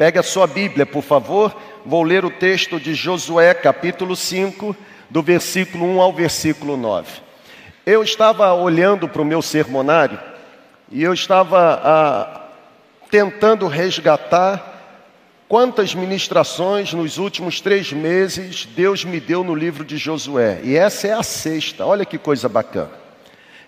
[0.00, 1.54] Pegue a sua Bíblia, por favor.
[1.84, 4.74] Vou ler o texto de Josué, capítulo 5,
[5.10, 7.20] do versículo 1 ao versículo 9.
[7.84, 10.18] Eu estava olhando para o meu sermonário
[10.90, 12.48] e eu estava ah,
[13.10, 14.80] tentando resgatar
[15.46, 20.60] quantas ministrações nos últimos três meses Deus me deu no livro de Josué.
[20.64, 22.92] E essa é a sexta, olha que coisa bacana.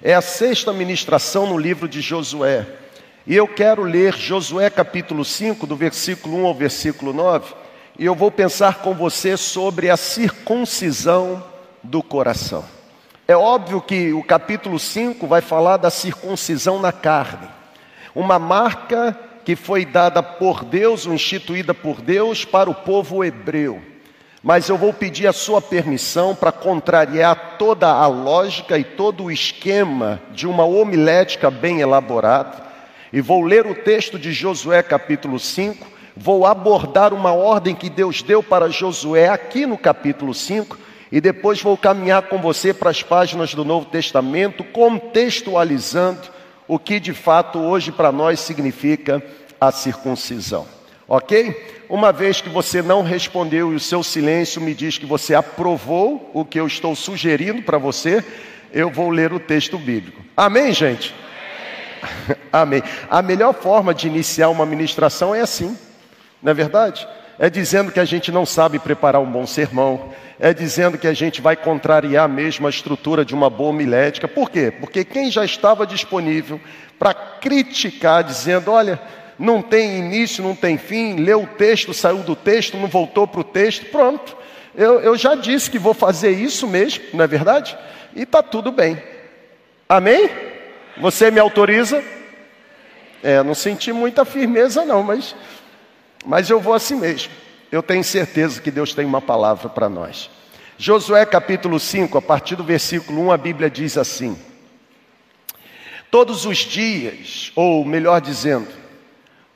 [0.02, 2.66] É a sexta ministração no livro de Josué.
[3.24, 7.54] E eu quero ler Josué capítulo 5, do versículo 1 ao versículo 9,
[7.96, 11.40] e eu vou pensar com você sobre a circuncisão
[11.84, 12.64] do coração.
[13.28, 17.48] É óbvio que o capítulo 5 vai falar da circuncisão na carne,
[18.12, 23.80] uma marca que foi dada por Deus, ou instituída por Deus para o povo hebreu.
[24.42, 29.30] Mas eu vou pedir a sua permissão para contrariar toda a lógica e todo o
[29.30, 32.71] esquema de uma homilética bem elaborada
[33.12, 38.22] e vou ler o texto de Josué capítulo 5, vou abordar uma ordem que Deus
[38.22, 40.78] deu para Josué aqui no capítulo 5,
[41.10, 46.22] e depois vou caminhar com você para as páginas do Novo Testamento, contextualizando
[46.66, 49.22] o que de fato hoje para nós significa
[49.60, 50.66] a circuncisão.
[51.06, 51.84] Ok?
[51.90, 56.30] Uma vez que você não respondeu e o seu silêncio me diz que você aprovou
[56.32, 58.24] o que eu estou sugerindo para você,
[58.72, 60.22] eu vou ler o texto bíblico.
[60.34, 61.14] Amém, gente?
[62.52, 62.82] Amém.
[63.10, 65.76] A melhor forma de iniciar uma ministração é assim,
[66.42, 67.06] não é verdade?
[67.38, 71.14] É dizendo que a gente não sabe preparar um bom sermão, é dizendo que a
[71.14, 74.28] gente vai contrariar mesmo a estrutura de uma boa homilética.
[74.28, 74.70] Por quê?
[74.70, 76.60] Porque quem já estava disponível
[76.98, 79.00] para criticar, dizendo: olha,
[79.38, 83.40] não tem início, não tem fim, leu o texto, saiu do texto, não voltou para
[83.40, 84.36] o texto, pronto.
[84.74, 87.76] Eu, eu já disse que vou fazer isso mesmo, não é verdade?
[88.14, 89.02] E está tudo bem.
[89.88, 90.51] Amém?
[90.98, 92.02] Você me autoriza?
[93.22, 95.34] É, não senti muita firmeza não, mas,
[96.24, 97.32] mas eu vou assim mesmo.
[97.70, 100.28] Eu tenho certeza que Deus tem uma palavra para nós.
[100.76, 104.36] Josué capítulo 5, a partir do versículo 1, a Bíblia diz assim:
[106.10, 108.68] Todos os dias, ou melhor dizendo,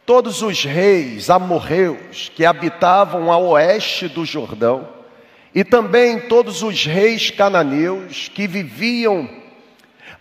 [0.06, 4.88] todos os reis amorreus que habitavam a oeste do Jordão,
[5.54, 9.28] e também todos os reis cananeus que viviam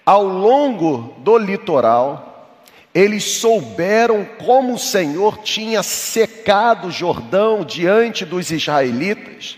[0.05, 2.35] ao longo do litoral,
[2.93, 9.57] eles souberam como o Senhor tinha secado o Jordão diante dos israelitas,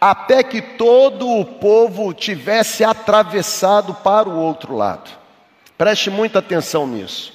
[0.00, 5.10] até que todo o povo tivesse atravessado para o outro lado.
[5.76, 7.32] Preste muita atenção nisso.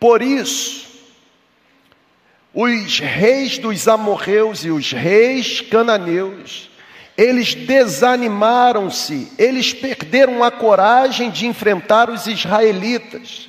[0.00, 0.86] Por isso,
[2.52, 6.70] os reis dos amorreus e os reis cananeus
[7.16, 13.48] eles desanimaram-se, eles perderam a coragem de enfrentar os israelitas.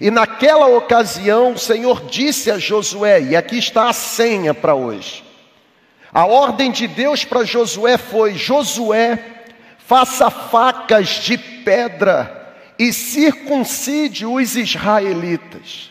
[0.00, 5.24] E naquela ocasião, o Senhor disse a Josué, e aqui está a senha para hoje.
[6.12, 9.44] A ordem de Deus para Josué foi: Josué,
[9.78, 15.90] faça facas de pedra e circuncide os israelitas.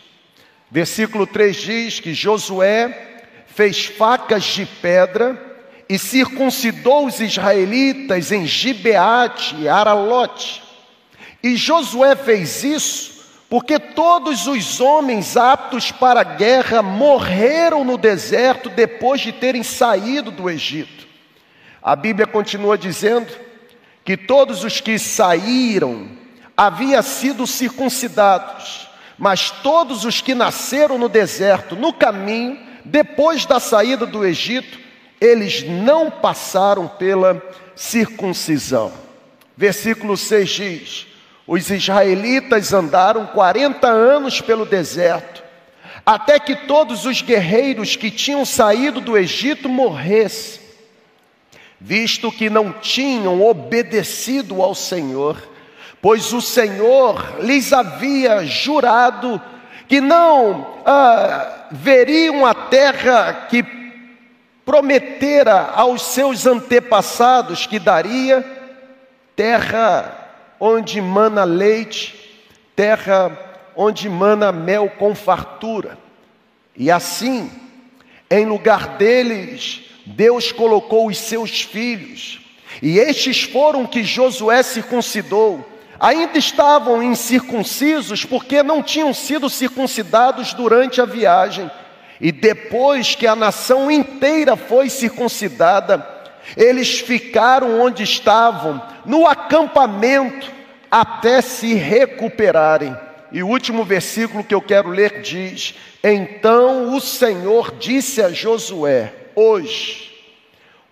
[0.70, 5.47] Versículo 3 diz que Josué fez facas de pedra
[5.88, 10.62] e circuncidou os israelitas em Gibeate e Aralote.
[11.42, 13.18] E Josué fez isso
[13.48, 20.30] porque todos os homens aptos para a guerra morreram no deserto depois de terem saído
[20.30, 21.06] do Egito.
[21.82, 23.32] A Bíblia continua dizendo
[24.04, 26.10] que todos os que saíram
[26.54, 34.04] haviam sido circuncidados, mas todos os que nasceram no deserto, no caminho, depois da saída
[34.04, 34.78] do Egito,
[35.20, 37.42] eles não passaram pela
[37.74, 38.92] circuncisão.
[39.56, 41.06] Versículo 6 diz:
[41.46, 45.42] Os israelitas andaram 40 anos pelo deserto,
[46.04, 50.60] até que todos os guerreiros que tinham saído do Egito morressem,
[51.80, 55.36] visto que não tinham obedecido ao Senhor,
[56.00, 59.40] pois o Senhor lhes havia jurado
[59.88, 63.77] que não ah, veriam a terra que
[64.68, 68.44] prometera aos seus antepassados que daria
[69.34, 70.28] terra
[70.60, 72.14] onde mana leite,
[72.76, 73.32] terra
[73.74, 75.96] onde mana mel com fartura.
[76.76, 77.50] E assim,
[78.30, 82.38] em lugar deles, Deus colocou os seus filhos,
[82.82, 85.66] e estes foram que Josué circuncidou.
[85.98, 91.70] Ainda estavam incircuncisos porque não tinham sido circuncidados durante a viagem
[92.20, 96.06] e depois que a nação inteira foi circuncidada,
[96.56, 100.50] eles ficaram onde estavam, no acampamento,
[100.90, 102.96] até se recuperarem.
[103.30, 109.12] e o último versículo que eu quero ler diz: Então o Senhor disse a Josué:
[109.34, 110.10] Hoje,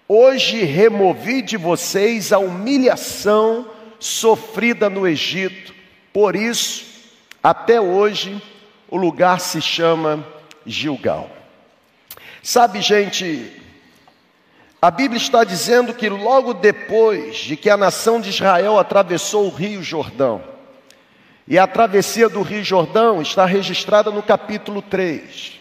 [0.06, 3.66] hoje removi de vocês a humilhação
[3.98, 5.74] sofrida no Egito,
[6.12, 6.84] por isso,
[7.42, 8.40] até hoje,
[8.88, 10.35] o lugar se chama
[10.66, 11.30] Gilgal.
[12.42, 13.52] Sabe, gente,
[14.80, 19.54] a Bíblia está dizendo que logo depois de que a nação de Israel atravessou o
[19.54, 20.42] Rio Jordão,
[21.48, 25.60] e a travessia do Rio Jordão está registrada no capítulo 3.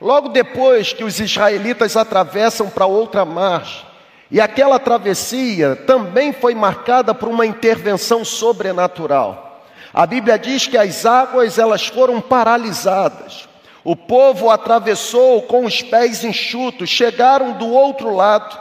[0.00, 3.86] Logo depois que os israelitas atravessam para outra margem,
[4.30, 9.64] e aquela travessia também foi marcada por uma intervenção sobrenatural.
[9.94, 13.51] A Bíblia diz que as águas elas foram paralisadas.
[13.84, 18.56] O povo atravessou com os pés enxutos, chegaram do outro lado,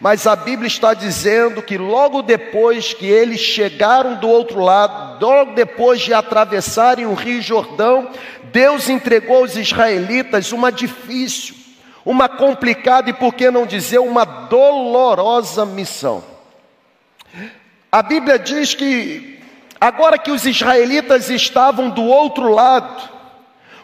[0.00, 5.52] mas a Bíblia está dizendo que logo depois que eles chegaram do outro lado, logo
[5.52, 8.08] depois de atravessarem o Rio Jordão,
[8.44, 11.54] Deus entregou aos israelitas uma difícil,
[12.04, 16.24] uma complicada e por que não dizer uma dolorosa missão.
[17.92, 19.38] A Bíblia diz que
[19.78, 23.19] agora que os israelitas estavam do outro lado,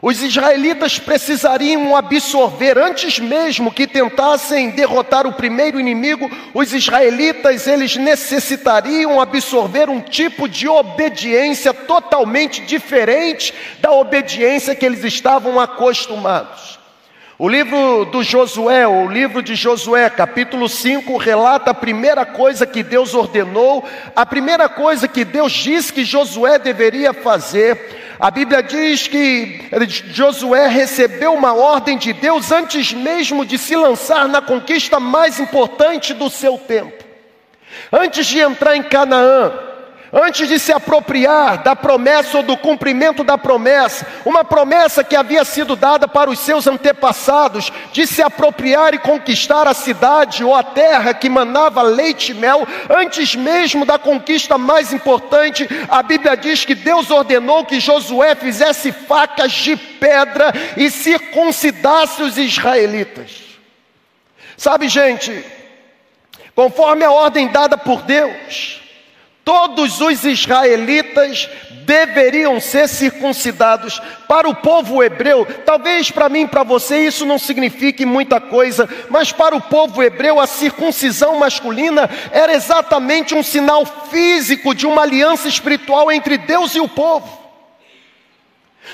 [0.02, 7.96] os israelitas precisariam absorver antes mesmo que tentassem derrotar o primeiro inimigo, os israelitas eles
[7.96, 16.76] necessitariam absorver um tipo de obediência totalmente diferente da obediência que eles estavam acostumados.
[17.38, 22.82] O livro do Josué, o livro de Josué, capítulo 5, relata a primeira coisa que
[22.82, 28.05] Deus ordenou, a primeira coisa que Deus disse que Josué deveria fazer.
[28.18, 29.68] A Bíblia diz que
[30.12, 36.14] Josué recebeu uma ordem de Deus antes mesmo de se lançar na conquista mais importante
[36.14, 37.04] do seu tempo.
[37.92, 39.52] Antes de entrar em Canaã,
[40.12, 45.44] antes de se apropriar da promessa ou do cumprimento da promessa, uma promessa que havia
[45.44, 50.62] sido dada para os seus antepassados, de se apropriar e conquistar a cidade ou a
[50.62, 56.64] terra que manava leite e mel, antes mesmo da conquista mais importante, a Bíblia diz
[56.64, 63.44] que Deus ordenou que Josué fizesse facas de pedra e circuncidasse os israelitas.
[64.56, 65.44] Sabe, gente,
[66.54, 68.85] conforme a ordem dada por Deus,
[69.46, 71.48] Todos os israelitas
[71.84, 74.02] deveriam ser circuncidados.
[74.26, 79.30] Para o povo hebreu, talvez para mim, para você, isso não signifique muita coisa, mas
[79.30, 85.46] para o povo hebreu, a circuncisão masculina era exatamente um sinal físico de uma aliança
[85.46, 87.45] espiritual entre Deus e o povo.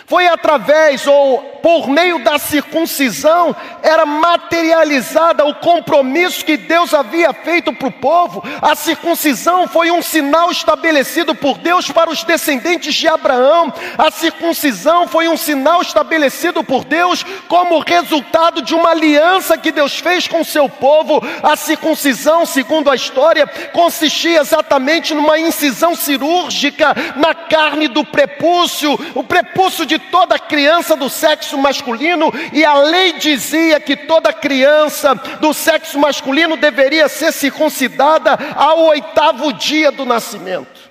[0.07, 7.73] Foi através ou por meio da circuncisão era materializada o compromisso que Deus havia feito
[7.73, 8.43] para o povo.
[8.61, 13.73] A circuncisão foi um sinal estabelecido por Deus para os descendentes de Abraão.
[13.97, 19.99] A circuncisão foi um sinal estabelecido por Deus como resultado de uma aliança que Deus
[19.99, 21.23] fez com o seu povo.
[21.43, 28.99] A circuncisão, segundo a história, consistia exatamente numa incisão cirúrgica na carne do prepúcio.
[29.15, 35.15] O prepúcio de toda criança do sexo masculino, e a lei dizia que toda criança
[35.15, 40.91] do sexo masculino deveria ser circuncidada ao oitavo dia do nascimento.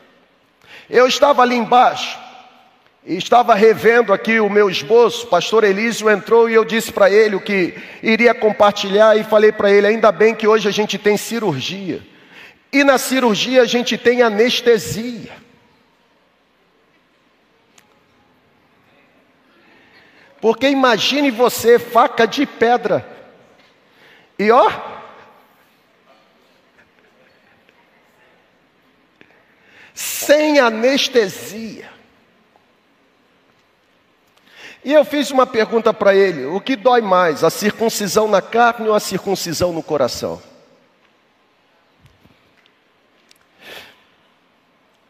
[0.90, 2.20] Eu estava ali embaixo,
[3.06, 7.10] e estava revendo aqui o meu esboço, o pastor Elísio entrou e eu disse para
[7.10, 7.74] ele o que
[8.04, 12.02] iria compartilhar e falei para ele, ainda bem que hoje a gente tem cirurgia.
[12.72, 15.32] E na cirurgia a gente tem anestesia.
[20.42, 23.08] Porque imagine você, faca de pedra.
[24.40, 24.72] E ó,
[29.94, 31.92] sem anestesia.
[34.84, 38.88] E eu fiz uma pergunta para ele: o que dói mais, a circuncisão na carne
[38.88, 40.42] ou a circuncisão no coração?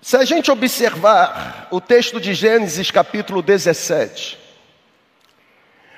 [0.02, 4.41] Se a gente observar o texto de Gênesis capítulo 17,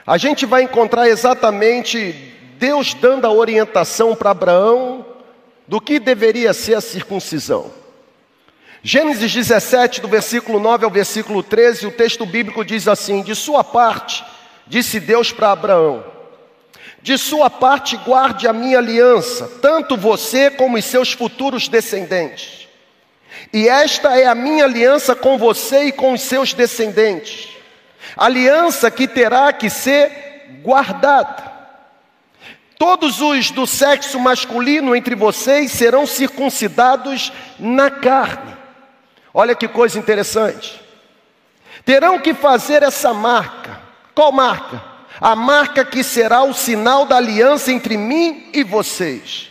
[0.06, 5.06] a gente vai encontrar exatamente Deus dando a orientação para Abraão
[5.68, 7.72] do que deveria ser a circuncisão.
[8.82, 13.64] Gênesis 17, do versículo 9 ao versículo 13, o texto bíblico diz assim: De sua
[13.64, 14.26] parte,
[14.68, 16.04] disse Deus para Abraão,
[17.02, 22.68] de sua parte guarde a minha aliança, tanto você como os seus futuros descendentes.
[23.54, 27.53] E esta é a minha aliança com você e com os seus descendentes
[28.18, 31.52] aliança que terá que ser guardada.
[32.78, 38.56] Todos os do sexo masculino entre vocês serão circuncidados na carne.
[39.34, 40.82] Olha que coisa interessante.
[41.86, 43.80] Terão que fazer essa marca.
[44.14, 44.84] Qual marca?
[45.20, 49.50] A marca que será o sinal da aliança entre mim e vocês.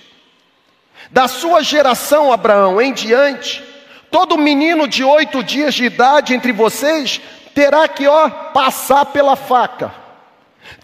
[1.11, 3.62] Da sua geração, Abraão, em diante,
[4.11, 7.21] todo menino de oito dias de idade entre vocês
[7.54, 10.02] terá que, ó, passar pela faca.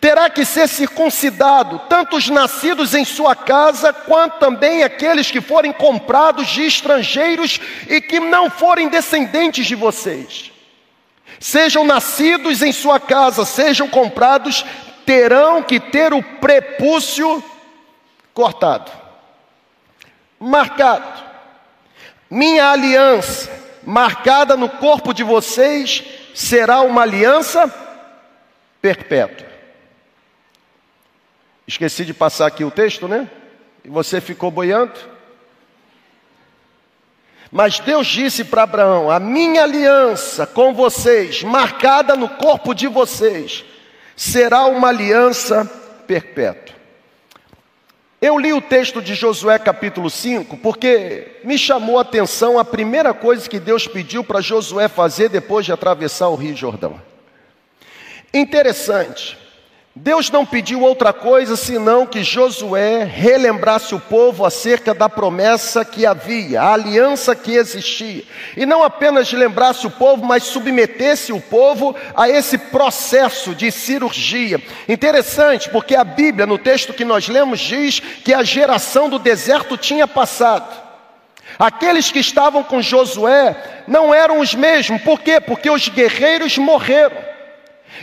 [0.00, 5.72] Terá que ser circuncidado, tanto os nascidos em sua casa, quanto também aqueles que forem
[5.72, 10.52] comprados de estrangeiros e que não forem descendentes de vocês.
[11.40, 14.64] Sejam nascidos em sua casa, sejam comprados,
[15.06, 17.42] terão que ter o prepúcio
[18.34, 18.90] cortado,
[20.38, 21.26] marcado.
[22.30, 23.50] Minha aliança,
[23.84, 26.04] marcada no corpo de vocês,
[26.38, 27.66] será uma aliança
[28.80, 29.48] perpétua.
[31.66, 33.28] Esqueci de passar aqui o texto, né?
[33.84, 34.94] E você ficou boiando.
[37.50, 43.64] Mas Deus disse para Abraão: A minha aliança com vocês, marcada no corpo de vocês,
[44.14, 45.64] será uma aliança
[46.06, 46.76] perpétua.
[48.20, 53.14] Eu li o texto de Josué capítulo 5 porque me chamou a atenção a primeira
[53.14, 57.00] coisa que Deus pediu para Josué fazer depois de atravessar o Rio Jordão.
[58.34, 59.38] Interessante.
[60.00, 66.06] Deus não pediu outra coisa senão que Josué relembrasse o povo acerca da promessa que
[66.06, 68.22] havia, a aliança que existia.
[68.56, 74.62] E não apenas lembrasse o povo, mas submetesse o povo a esse processo de cirurgia.
[74.88, 79.76] Interessante, porque a Bíblia, no texto que nós lemos, diz que a geração do deserto
[79.76, 80.80] tinha passado.
[81.58, 85.40] Aqueles que estavam com Josué não eram os mesmos, por quê?
[85.40, 87.37] Porque os guerreiros morreram.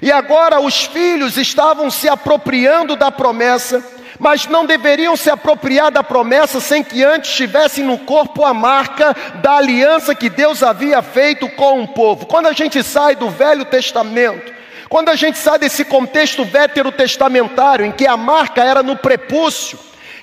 [0.02, 3.84] E agora os filhos estavam se apropriando da promessa,
[4.20, 9.16] mas não deveriam se apropriar da promessa sem que antes tivessem no corpo a marca
[9.42, 12.26] da aliança que Deus havia feito com o povo.
[12.26, 14.54] Quando a gente sai do Velho Testamento,
[14.90, 19.78] quando a gente sai desse contexto veterotestamentário, em que a marca era no prepúcio,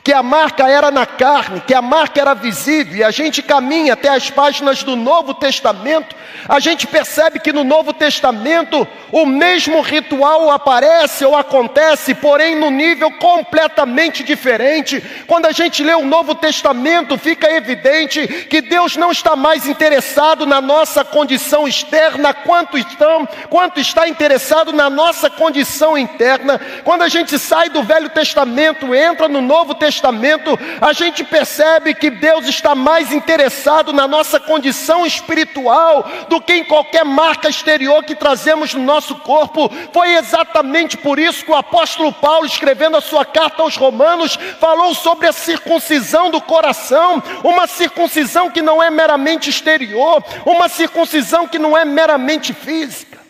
[0.04, 3.92] que a marca era na carne, que a marca era visível, e a gente caminha
[3.92, 6.16] até as páginas do Novo Testamento,
[6.48, 12.70] a gente percebe que no Novo Testamento o mesmo ritual aparece ou acontece, porém no
[12.70, 15.00] nível completamente diferente.
[15.26, 20.46] Quando a gente lê o Novo Testamento, fica evidente que Deus não está mais interessado
[20.46, 26.60] na nossa condição externa quanto, estão, quanto está interessado na nossa condição interna.
[26.82, 31.94] Quando a gente sai do Velho Testamento, entra no Novo Testamento, Testamento, a gente percebe
[31.94, 38.02] que Deus está mais interessado na nossa condição espiritual do que em qualquer marca exterior
[38.02, 39.70] que trazemos no nosso corpo.
[39.92, 44.94] Foi exatamente por isso que o apóstolo Paulo, escrevendo a sua carta aos Romanos, falou
[44.94, 51.58] sobre a circuncisão do coração, uma circuncisão que não é meramente exterior, uma circuncisão que
[51.58, 53.21] não é meramente física.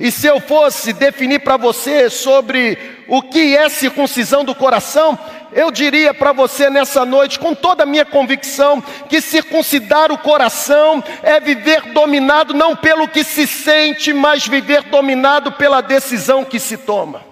[0.00, 5.18] E se eu fosse definir para você sobre o que é circuncisão do coração,
[5.52, 8.80] eu diria para você nessa noite, com toda a minha convicção,
[9.10, 15.52] que circuncidar o coração é viver dominado não pelo que se sente, mas viver dominado
[15.52, 17.22] pela decisão que se toma.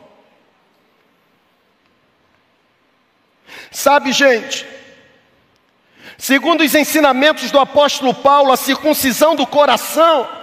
[3.70, 4.66] Sabe, gente,
[6.18, 10.37] segundo os ensinamentos do apóstolo Paulo, a circuncisão do coração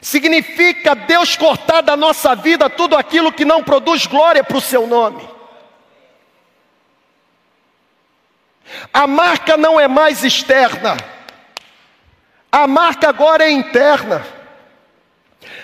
[0.00, 4.86] Significa Deus cortar da nossa vida tudo aquilo que não produz glória para o seu
[4.86, 5.28] nome.
[8.92, 10.96] A marca não é mais externa,
[12.50, 14.24] a marca agora é interna.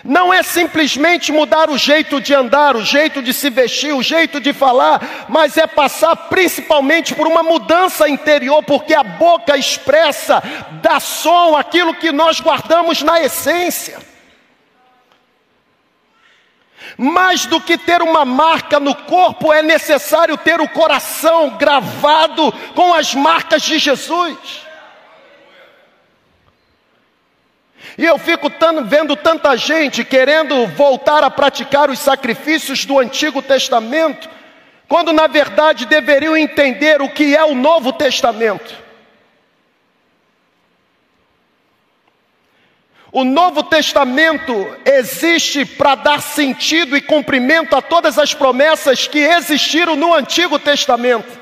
[0.05, 4.41] Não é simplesmente mudar o jeito de andar, o jeito de se vestir, o jeito
[4.41, 10.43] de falar, mas é passar principalmente por uma mudança interior, porque a boca expressa,
[10.83, 14.12] dá som aquilo que nós guardamos na essência.
[16.97, 22.93] Mais do que ter uma marca no corpo, é necessário ter o coração gravado com
[22.93, 24.63] as marcas de Jesus.
[27.99, 28.51] E eu fico
[28.85, 34.29] vendo tanta gente querendo voltar a praticar os sacrifícios do Antigo Testamento,
[34.89, 38.83] quando na verdade deveriam entender o que é o Novo Testamento.
[43.15, 49.95] O Novo Testamento existe para dar sentido e cumprimento a todas as promessas que existiram
[49.95, 51.39] no Antigo Testamento.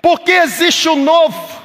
[0.00, 1.64] Porque existe o novo.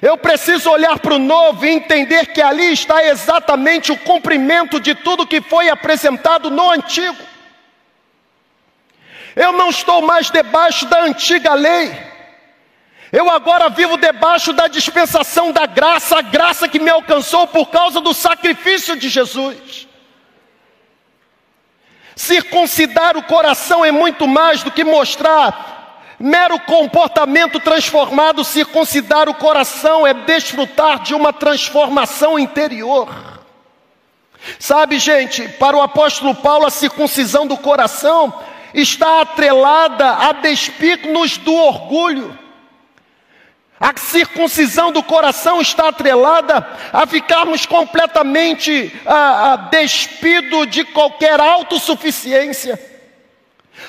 [0.00, 4.94] Eu preciso olhar para o novo e entender que ali está exatamente o cumprimento de
[4.94, 7.16] tudo que foi apresentado no antigo.
[9.34, 12.11] Eu não estou mais debaixo da antiga lei.
[13.12, 18.00] Eu agora vivo debaixo da dispensação da graça, a graça que me alcançou por causa
[18.00, 19.86] do sacrifício de Jesus.
[22.16, 28.42] Circuncidar o coração é muito mais do que mostrar mero comportamento transformado.
[28.44, 33.10] Circuncidar o coração é desfrutar de uma transformação interior.
[34.58, 38.32] Sabe, gente, para o apóstolo Paulo, a circuncisão do coração
[38.72, 42.41] está atrelada a despir-nos do orgulho.
[43.82, 52.78] A circuncisão do coração está atrelada a ficarmos completamente a, a despido de qualquer autossuficiência.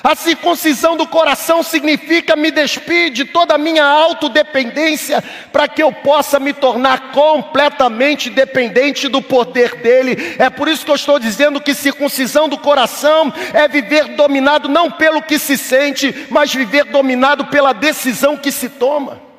[0.02, 5.22] A circuncisão do coração significa me despir de toda a minha autodependência,
[5.52, 10.34] para que eu possa me tornar completamente dependente do poder dele.
[10.40, 14.90] É por isso que eu estou dizendo que circuncisão do coração é viver dominado não
[14.90, 19.33] pelo que se sente, mas viver dominado pela decisão que se toma.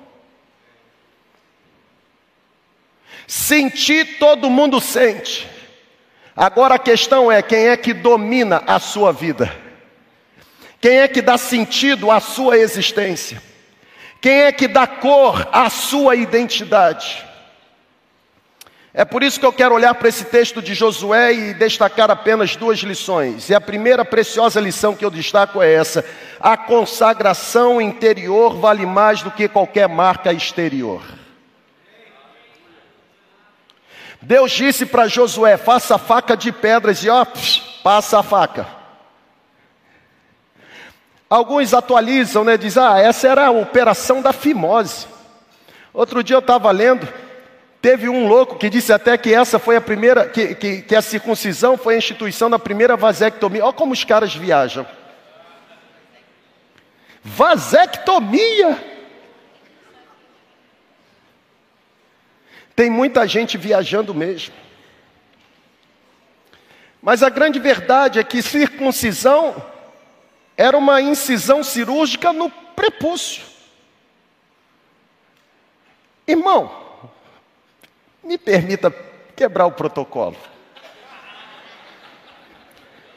[3.27, 5.47] Sentir todo mundo sente.
[6.35, 9.51] Agora a questão é quem é que domina a sua vida?
[10.81, 13.41] Quem é que dá sentido à sua existência?
[14.21, 17.25] Quem é que dá cor à sua identidade?
[18.93, 22.55] É por isso que eu quero olhar para esse texto de Josué e destacar apenas
[22.55, 23.49] duas lições.
[23.49, 26.05] E a primeira preciosa lição que eu destaco é essa:
[26.39, 31.03] a consagração interior vale mais do que qualquer marca exterior.
[34.25, 37.25] Deus disse para Josué: faça faca de pedras e ó,
[37.83, 38.67] passa a faca.
[41.29, 42.57] Alguns atualizam, né?
[42.57, 45.07] Diz, ah, essa era a operação da fimose.
[45.93, 47.07] Outro dia eu estava lendo,
[47.81, 51.01] teve um louco que disse até que essa foi a primeira, que, que, que a
[51.01, 53.63] circuncisão foi a instituição da primeira vasectomia.
[53.63, 54.87] Olha como os caras viajam.
[57.23, 58.94] Vasectomia.
[62.75, 64.53] Tem muita gente viajando mesmo.
[67.01, 69.55] Mas a grande verdade é que circuncisão
[70.57, 73.43] era uma incisão cirúrgica no prepúcio.
[76.27, 76.83] Irmão,
[78.23, 78.91] me permita
[79.35, 80.35] quebrar o protocolo.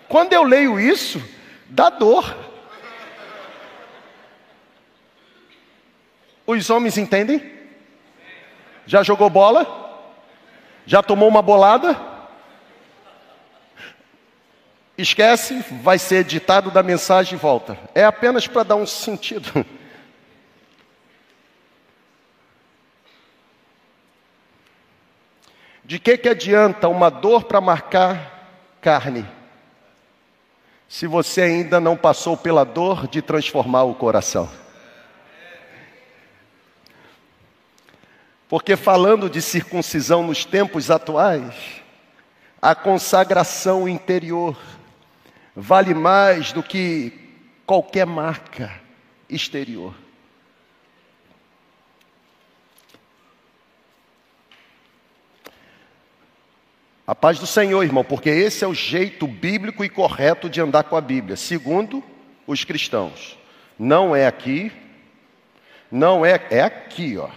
[0.09, 1.23] Quando eu leio isso,
[1.67, 2.37] dá dor.
[6.47, 7.58] Os homens entendem?
[8.89, 9.67] Já jogou bola?
[10.87, 11.95] Já tomou uma bolada?
[14.97, 17.79] Esquece, vai ser editado da mensagem e volta.
[17.95, 19.67] É apenas para dar um sentido.
[25.85, 29.27] De que, que adianta uma dor para marcar carne,
[30.89, 34.49] se você ainda não passou pela dor de transformar o coração?
[38.49, 41.55] Porque falando de circuncisão nos tempos atuais,
[42.61, 44.59] a consagração interior
[45.55, 47.13] vale mais do que
[47.67, 48.73] qualquer marca
[49.29, 49.95] exterior.
[57.07, 60.85] A paz do Senhor, irmão, porque esse é o jeito bíblico e correto de andar
[60.85, 62.03] com a Bíblia, segundo
[62.47, 63.39] os cristãos.
[63.79, 64.73] Não é aqui,
[65.91, 67.31] não é, é aqui, ó.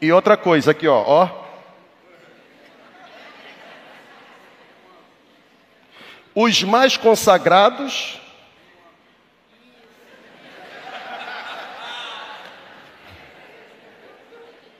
[0.00, 1.44] E outra coisa aqui, ó, ó.
[6.34, 8.20] Os mais consagrados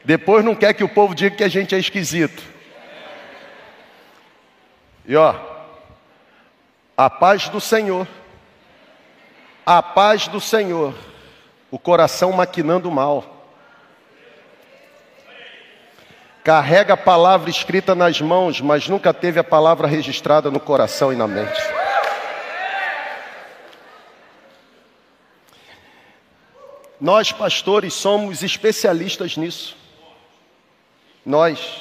[0.05, 2.42] Depois não quer que o povo diga que a gente é esquisito.
[5.07, 5.35] E ó,
[6.96, 8.07] a paz do Senhor,
[9.64, 10.94] a paz do Senhor,
[11.70, 13.33] o coração maquinando mal.
[16.44, 21.16] Carrega a palavra escrita nas mãos, mas nunca teve a palavra registrada no coração e
[21.16, 21.59] na mente.
[27.00, 29.74] Nós, pastores, somos especialistas nisso.
[31.24, 31.80] Nós.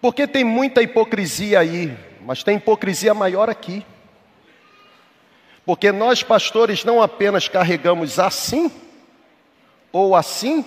[0.00, 3.84] Porque tem muita hipocrisia aí, mas tem hipocrisia maior aqui.
[5.66, 8.70] Porque nós, pastores, não apenas carregamos assim
[9.92, 10.64] ou assim,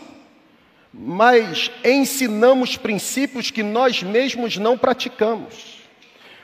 [0.93, 5.79] mas ensinamos princípios que nós mesmos não praticamos.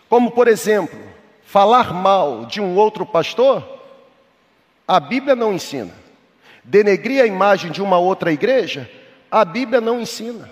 [0.07, 0.99] Como, por exemplo,
[1.43, 3.67] falar mal de um outro pastor,
[4.87, 5.93] a Bíblia não ensina.
[6.63, 8.89] Denegrir a imagem de uma outra igreja,
[9.29, 10.49] a Bíblia não ensina.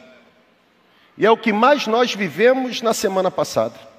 [1.18, 3.94] E é o que mais nós vivemos na semana passada.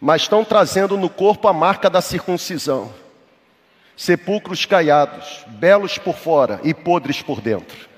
[0.00, 2.92] mas estão trazendo no corpo a marca da circuncisão.
[3.96, 7.88] Sepulcros caiados, belos por fora e podres por dentro.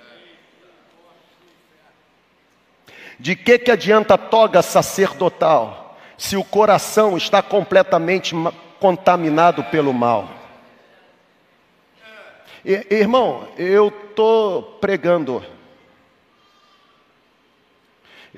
[3.18, 8.34] De que, que adianta a toga sacerdotal se o coração está completamente
[8.78, 10.28] contaminado pelo mal?
[12.64, 15.44] Irmão, eu estou pregando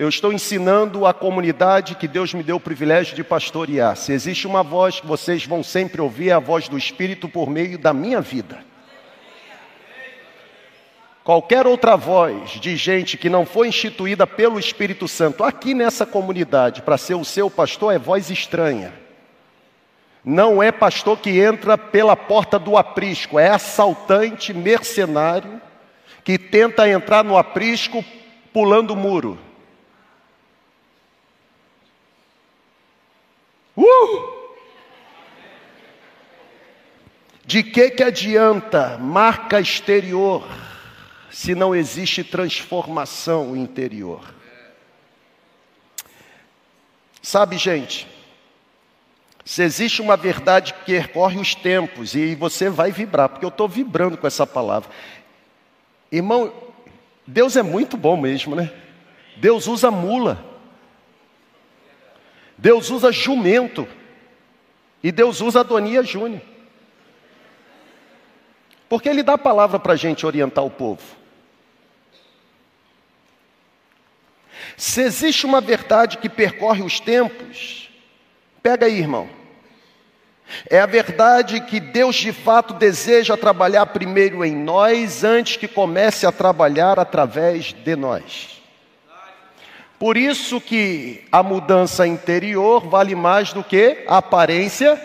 [0.00, 3.94] eu estou ensinando a comunidade que Deus me deu o privilégio de pastorear.
[3.96, 7.50] Se existe uma voz que vocês vão sempre ouvir, é a voz do Espírito por
[7.50, 8.64] meio da minha vida.
[11.22, 16.80] Qualquer outra voz de gente que não foi instituída pelo Espírito Santo aqui nessa comunidade
[16.80, 18.94] para ser o seu pastor é voz estranha.
[20.24, 25.60] Não é pastor que entra pela porta do aprisco, é assaltante mercenário
[26.24, 28.02] que tenta entrar no aprisco
[28.50, 29.49] pulando muro.
[37.44, 40.46] De que que adianta marca exterior
[41.30, 44.22] se não existe transformação interior?
[47.20, 48.06] Sabe, gente,
[49.44, 53.68] se existe uma verdade que percorre os tempos, e você vai vibrar, porque eu estou
[53.68, 54.88] vibrando com essa palavra.
[56.12, 56.52] Irmão,
[57.26, 58.72] Deus é muito bom mesmo, né?
[59.36, 60.49] Deus usa mula.
[62.60, 63.88] Deus usa jumento.
[65.02, 66.42] E Deus usa Adonia Júnior.
[68.88, 71.02] Porque Ele dá a palavra para a gente orientar o povo.
[74.76, 77.90] Se existe uma verdade que percorre os tempos,
[78.62, 79.28] pega aí, irmão.
[80.68, 86.26] É a verdade que Deus de fato deseja trabalhar primeiro em nós, antes que comece
[86.26, 88.59] a trabalhar através de nós.
[90.00, 94.98] Por isso que a mudança interior vale mais do que a aparência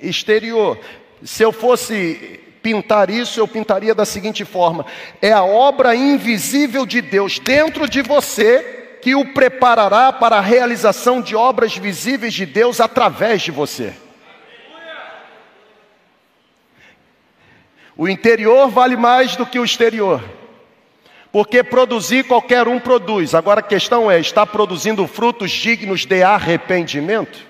[0.00, 0.80] exterior.
[1.22, 4.86] Se eu fosse pintar isso, eu pintaria da seguinte forma:
[5.20, 11.20] é a obra invisível de Deus dentro de você que o preparará para a realização
[11.20, 13.92] de obras visíveis de Deus através de você.
[17.94, 20.37] O interior vale mais do que o exterior.
[21.30, 23.34] Porque produzir qualquer um produz.
[23.34, 27.46] Agora a questão é: está produzindo frutos dignos de arrependimento?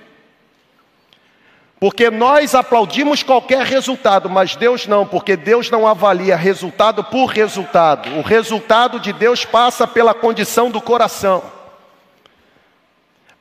[1.81, 8.19] Porque nós aplaudimos qualquer resultado, mas Deus não, porque Deus não avalia resultado por resultado.
[8.19, 11.43] O resultado de Deus passa pela condição do coração.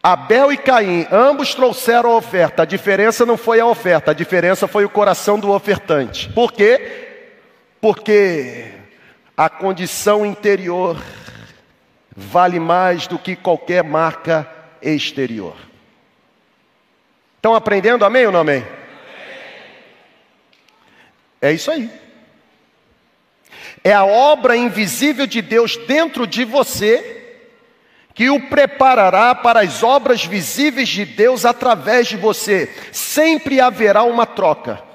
[0.03, 2.61] Abel e Caim, ambos trouxeram a oferta.
[2.61, 6.29] A diferença não foi a oferta, a diferença foi o coração do ofertante.
[6.29, 7.07] Por quê?
[7.81, 8.76] Porque
[9.37, 10.99] a condição interior
[12.15, 15.55] vale mais do que qualquer marca exterior.
[17.35, 18.65] Estão aprendendo, amém ou não amém?
[21.39, 21.87] É isso aí.
[23.83, 27.13] É a obra invisível de Deus dentro de você
[28.15, 32.73] que o preparará para as obras visíveis de Deus através de você.
[32.91, 34.86] Sempre haverá uma troca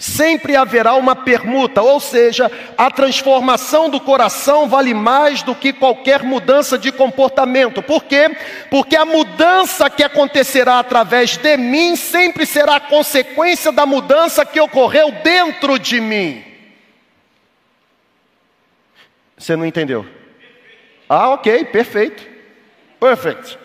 [0.00, 6.22] sempre haverá uma permuta, ou seja, a transformação do coração vale mais do que qualquer
[6.22, 7.82] mudança de comportamento.
[7.82, 8.34] Por quê?
[8.70, 15.12] Porque a mudança que acontecerá através de mim sempre será consequência da mudança que ocorreu
[15.22, 16.42] dentro de mim.
[19.36, 20.06] Você não entendeu?
[21.06, 22.26] Ah, ok, perfeito.
[22.98, 23.58] Perfect.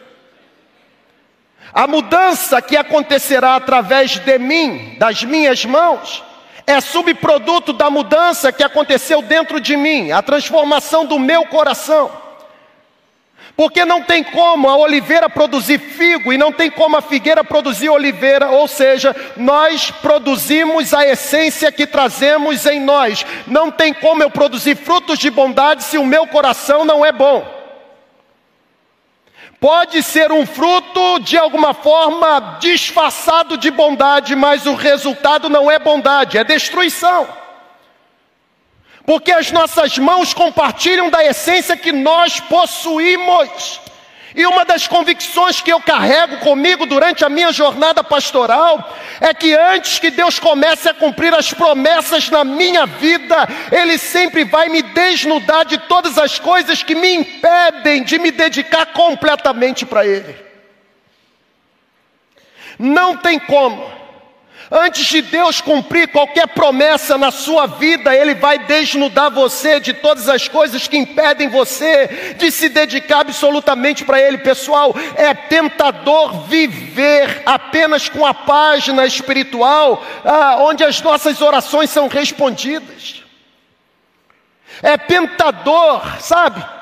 [1.74, 6.24] A mudança que acontecerá através de mim, das minhas mãos,
[6.68, 12.26] é subproduto da mudança que aconteceu dentro de mim, a transformação do meu coração.
[13.56, 17.90] Porque não tem como a oliveira produzir figo e não tem como a figueira produzir
[17.90, 23.26] oliveira, ou seja, nós produzimos a essência que trazemos em nós.
[23.48, 27.55] Não tem como eu produzir frutos de bondade se o meu coração não é bom.
[29.66, 35.80] Pode ser um fruto de alguma forma disfarçado de bondade, mas o resultado não é
[35.80, 37.28] bondade, é destruição.
[39.08, 43.82] Porque as nossas mãos compartilham da essência que nós possuímos.
[44.36, 49.54] E uma das convicções que eu carrego comigo durante a minha jornada pastoral é que
[49.56, 54.82] antes que Deus comece a cumprir as promessas na minha vida, Ele sempre vai me
[54.82, 60.36] desnudar de todas as coisas que me impedem de me dedicar completamente para Ele.
[62.78, 64.05] Não tem como
[64.72, 70.28] Antes de Deus cumprir qualquer promessa na sua vida, Ele vai desnudar você de todas
[70.28, 74.40] as coisas que impedem você de se dedicar absolutamente para Ele.
[74.40, 82.08] Pessoal, é tentador viver apenas com a página espiritual, ah, onde as nossas orações são
[82.08, 83.24] respondidas.
[84.82, 86.75] É tentador, sabe?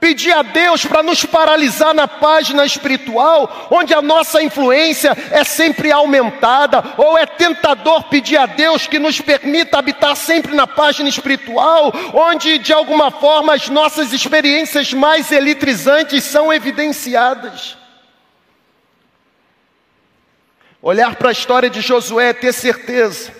[0.00, 5.92] Pedir a Deus para nos paralisar na página espiritual, onde a nossa influência é sempre
[5.92, 11.92] aumentada, ou é tentador pedir a Deus que nos permita habitar sempre na página espiritual,
[12.14, 17.76] onde de alguma forma as nossas experiências mais eletrizantes são evidenciadas.
[20.82, 23.38] Olhar para a história de Josué é ter certeza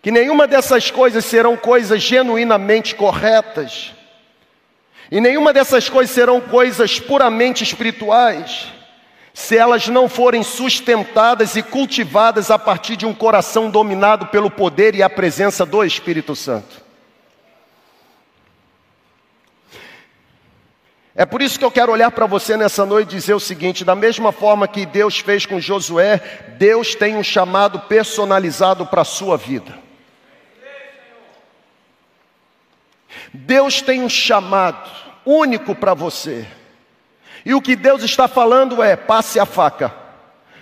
[0.00, 3.92] que nenhuma dessas coisas serão coisas genuinamente corretas
[5.10, 8.72] e nenhuma dessas coisas serão coisas puramente espirituais,
[9.32, 14.94] se elas não forem sustentadas e cultivadas a partir de um coração dominado pelo poder
[14.94, 16.84] e a presença do Espírito Santo.
[21.16, 23.84] É por isso que eu quero olhar para você nessa noite e dizer o seguinte:
[23.84, 26.18] da mesma forma que Deus fez com Josué,
[26.58, 29.83] Deus tem um chamado personalizado para a sua vida.
[33.34, 34.88] Deus tem um chamado
[35.26, 36.46] único para você.
[37.44, 39.92] E o que Deus está falando é: passe a faca,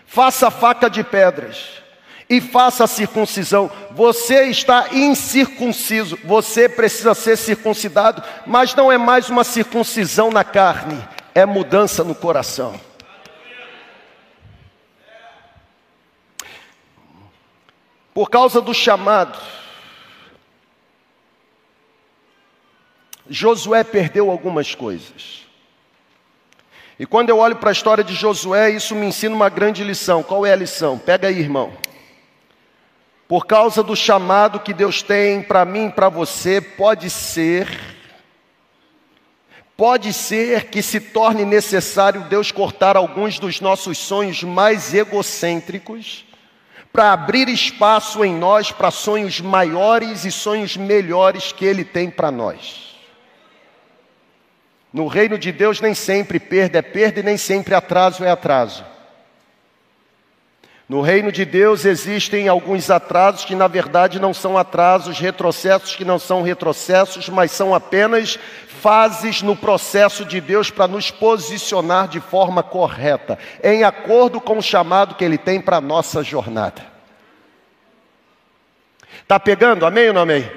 [0.06, 1.82] faça a faca de pedras
[2.30, 3.70] e faça a circuncisão.
[3.90, 11.06] Você está incircunciso, você precisa ser circuncidado, mas não é mais uma circuncisão na carne,
[11.35, 12.80] é mudança no coração.
[18.14, 19.38] Por causa do chamado,
[23.33, 25.47] Josué perdeu algumas coisas.
[26.99, 30.23] E quando eu olho para a história de Josué, isso me ensina uma grande lição.
[30.23, 30.99] Qual é a lição?
[30.99, 31.73] Pega aí, irmão.
[33.27, 37.66] Por causa do chamado que Deus tem para mim e para você, pode ser,
[39.79, 46.27] pode ser que se torne necessário Deus cortar alguns dos nossos sonhos mais egocêntricos,
[46.92, 52.31] para abrir espaço em nós para sonhos maiores e sonhos melhores que Ele tem para
[52.31, 52.91] nós.
[54.92, 58.85] No reino de Deus, nem sempre perda é perda e nem sempre atraso é atraso.
[60.88, 66.05] No reino de Deus existem alguns atrasos que, na verdade, não são atrasos, retrocessos que
[66.05, 68.38] não são retrocessos, mas são apenas
[68.83, 74.62] fases no processo de Deus para nos posicionar de forma correta, em acordo com o
[74.62, 76.85] chamado que Ele tem para a nossa jornada.
[79.22, 79.87] Está pegando?
[79.87, 80.50] Amém ou não amém?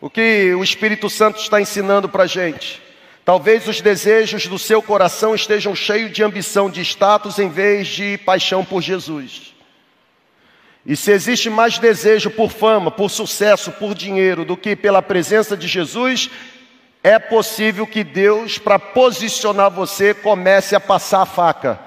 [0.00, 2.87] O que o Espírito Santo está ensinando para a gente?
[3.28, 8.16] Talvez os desejos do seu coração estejam cheios de ambição de status em vez de
[8.16, 9.54] paixão por Jesus.
[10.86, 15.58] E se existe mais desejo por fama, por sucesso, por dinheiro do que pela presença
[15.58, 16.30] de Jesus,
[17.02, 21.78] é possível que Deus, para posicionar você, comece a passar a faca,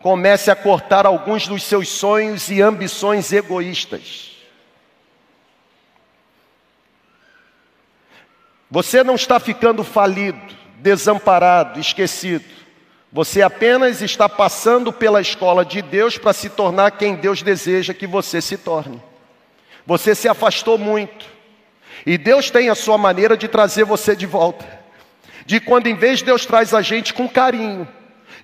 [0.00, 4.30] comece a cortar alguns dos seus sonhos e ambições egoístas.
[8.70, 12.44] Você não está ficando falido desamparado, esquecido.
[13.12, 18.06] Você apenas está passando pela escola de Deus para se tornar quem Deus deseja que
[18.06, 19.02] você se torne.
[19.86, 21.26] Você se afastou muito.
[22.04, 24.66] E Deus tem a sua maneira de trazer você de volta.
[25.46, 27.88] De quando em vez Deus traz a gente com carinho.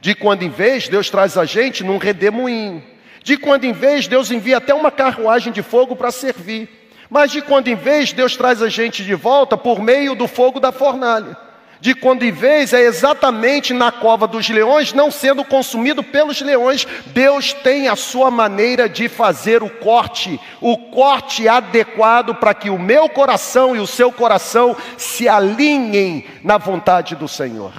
[0.01, 2.83] De quando em vez Deus traz a gente num redemoinho.
[3.23, 6.89] De quando em vez Deus envia até uma carruagem de fogo para servir.
[7.11, 10.59] Mas de quando em vez Deus traz a gente de volta por meio do fogo
[10.59, 11.37] da fornalha
[11.83, 16.87] de quando em vez é exatamente na cova dos leões, não sendo consumido pelos leões,
[17.07, 22.79] Deus tem a sua maneira de fazer o corte, o corte adequado para que o
[22.79, 27.73] meu coração e o seu coração se alinhem na vontade do Senhor.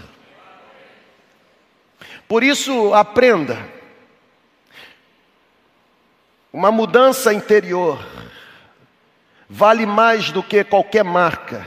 [2.28, 3.58] Por isso, aprenda.
[6.52, 8.06] Uma mudança interior
[9.50, 11.66] vale mais do que qualquer marca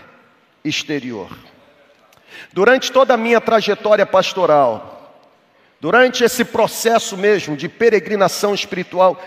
[0.62, 1.45] exterior.
[2.56, 5.12] Durante toda a minha trajetória pastoral,
[5.78, 9.22] durante esse processo mesmo de peregrinação espiritual,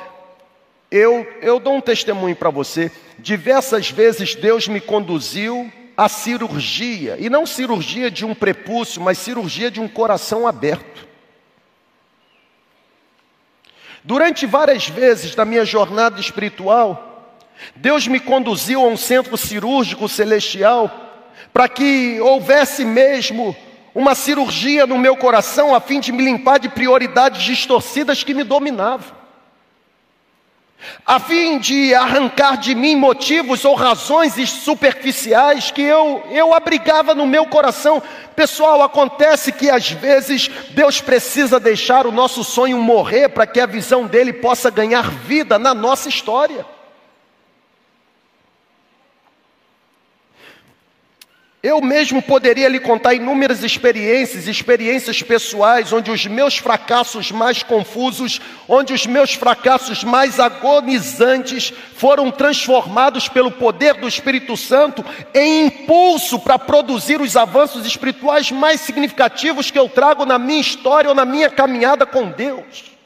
[0.89, 2.91] eu, eu dou um testemunho para você.
[3.19, 9.69] Diversas vezes Deus me conduziu à cirurgia, e não cirurgia de um prepúcio, mas cirurgia
[9.69, 11.07] de um coração aberto.
[14.03, 17.37] Durante várias vezes da minha jornada espiritual,
[17.75, 21.05] Deus me conduziu a um centro cirúrgico celestial
[21.53, 23.55] para que houvesse mesmo
[23.93, 28.43] uma cirurgia no meu coração a fim de me limpar de prioridades distorcidas que me
[28.43, 29.17] dominavam.
[31.05, 37.27] a fim de arrancar de mim motivos ou razões superficiais que eu, eu abrigava no
[37.27, 38.01] meu coração.
[38.35, 43.65] Pessoal, acontece que às vezes Deus precisa deixar o nosso sonho morrer para que a
[43.65, 46.65] visão dele possa ganhar vida na nossa história.
[51.61, 58.39] Eu mesmo poderia lhe contar inúmeras experiências, experiências pessoais, onde os meus fracassos mais confusos,
[58.65, 65.03] onde os meus fracassos mais agonizantes foram transformados pelo poder do Espírito Santo
[65.35, 71.09] em impulso para produzir os avanços espirituais mais significativos que eu trago na minha história
[71.09, 72.98] ou na minha caminhada com Deus.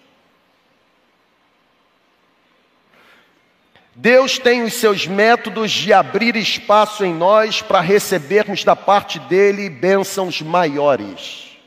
[3.95, 9.69] Deus tem os seus métodos de abrir espaço em nós para recebermos da parte dele
[9.69, 11.57] bênçãos maiores.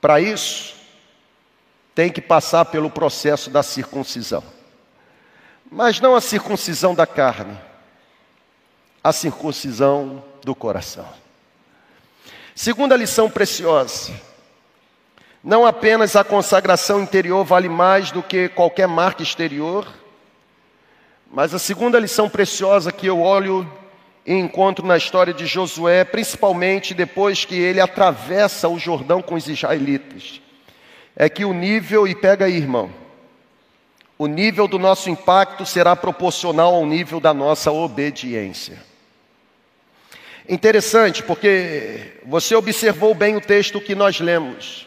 [0.00, 0.74] Para isso,
[1.94, 4.44] tem que passar pelo processo da circuncisão.
[5.68, 7.58] Mas não a circuncisão da carne,
[9.02, 11.08] a circuncisão do coração.
[12.54, 14.12] Segunda lição preciosa:
[15.42, 19.86] não apenas a consagração interior vale mais do que qualquer marca exterior,
[21.34, 23.68] mas a segunda lição preciosa que eu olho
[24.24, 29.48] e encontro na história de Josué, principalmente depois que ele atravessa o Jordão com os
[29.48, 30.40] israelitas,
[31.16, 32.88] é que o nível, e pega aí, irmão,
[34.16, 38.78] o nível do nosso impacto será proporcional ao nível da nossa obediência.
[40.48, 44.86] Interessante, porque você observou bem o texto que nós lemos.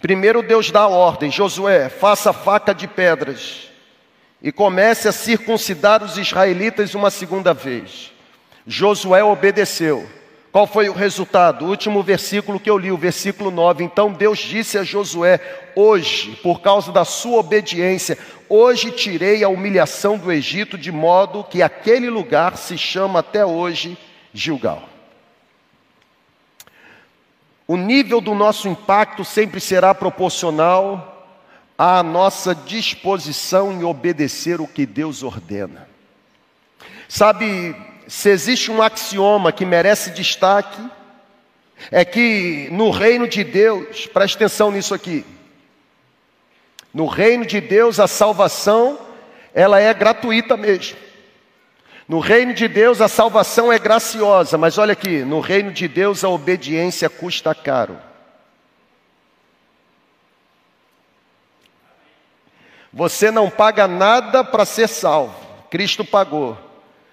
[0.00, 3.68] Primeiro Deus dá a ordem: Josué, faça faca de pedras
[4.42, 8.12] e comece a circuncidar os israelitas uma segunda vez.
[8.66, 10.08] Josué obedeceu.
[10.52, 11.64] Qual foi o resultado?
[11.64, 13.84] O último versículo que eu li, o versículo 9.
[13.84, 15.40] Então Deus disse a Josué:
[15.76, 18.16] Hoje, por causa da sua obediência,
[18.48, 23.98] hoje tirei a humilhação do Egito, de modo que aquele lugar se chama até hoje
[24.32, 24.88] Gilgal.
[27.66, 31.17] O nível do nosso impacto sempre será proporcional
[31.78, 35.88] à nossa disposição em obedecer o que Deus ordena.
[37.08, 37.76] Sabe,
[38.08, 40.82] se existe um axioma que merece destaque,
[41.92, 45.24] é que no reino de Deus, preste atenção nisso aqui.
[46.92, 48.98] No reino de Deus a salvação,
[49.54, 50.98] ela é gratuita mesmo.
[52.08, 56.24] No reino de Deus a salvação é graciosa, mas olha aqui, no reino de Deus
[56.24, 58.07] a obediência custa caro.
[62.98, 65.32] Você não paga nada para ser salvo,
[65.70, 66.58] Cristo pagou,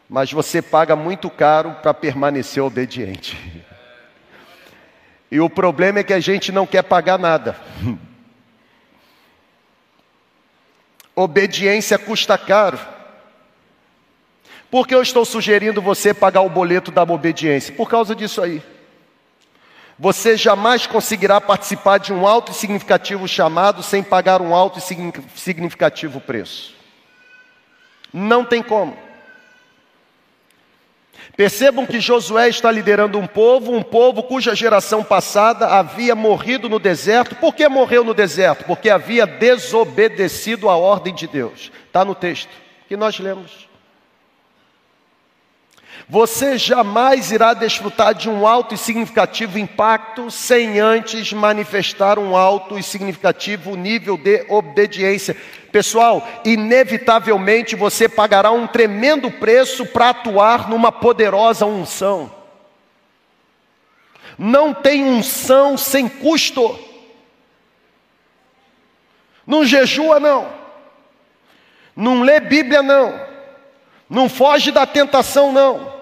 [0.09, 3.63] mas você paga muito caro para permanecer obediente.
[5.29, 7.55] E o problema é que a gente não quer pagar nada.
[11.15, 12.79] Obediência custa caro.
[14.71, 17.75] Por que eu estou sugerindo você pagar o boleto da obediência?
[17.75, 18.59] Por causa disso aí.
[19.97, 24.81] Você jamais conseguirá participar de um alto e significativo chamado sem pagar um alto e
[25.35, 26.75] significativo preço.
[28.11, 28.97] Não tem como.
[31.37, 36.79] Percebam que Josué está liderando um povo, um povo cuja geração passada havia morrido no
[36.79, 37.35] deserto.
[37.35, 38.65] Por que morreu no deserto?
[38.65, 41.71] Porque havia desobedecido a ordem de Deus.
[41.87, 42.51] Está no texto
[42.87, 43.67] que nós lemos.
[46.07, 52.77] Você jamais irá desfrutar de um alto e significativo impacto sem antes manifestar um alto
[52.77, 55.35] e significativo nível de obediência.
[55.71, 62.31] Pessoal, inevitavelmente você pagará um tremendo preço para atuar numa poderosa unção.
[64.37, 66.79] Não tem unção sem custo.
[69.45, 70.47] Não jejua, não.
[71.95, 73.34] Não lê Bíblia, não.
[74.09, 75.93] Não foge da tentação, não.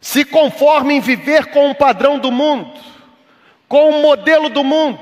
[0.00, 2.72] Se conforme em viver com o padrão do mundo,
[3.68, 5.00] com o modelo do mundo,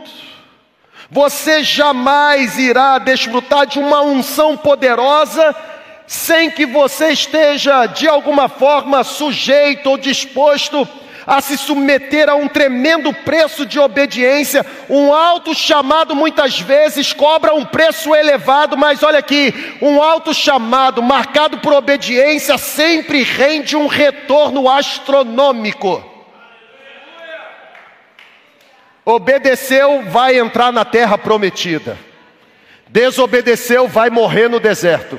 [1.10, 5.54] você jamais irá desfrutar de uma unção poderosa
[6.06, 11.05] sem que você esteja de alguma forma sujeito ou disposto a
[11.40, 14.64] se submeter a um tremendo preço de obediência.
[14.88, 21.02] Um alto chamado muitas vezes cobra um preço elevado, mas olha aqui, um alto chamado
[21.02, 26.04] marcado por obediência sempre rende um retorno astronômico.
[29.04, 31.98] Obedeceu, vai entrar na terra prometida.
[32.88, 35.18] Desobedeceu, vai morrer no deserto.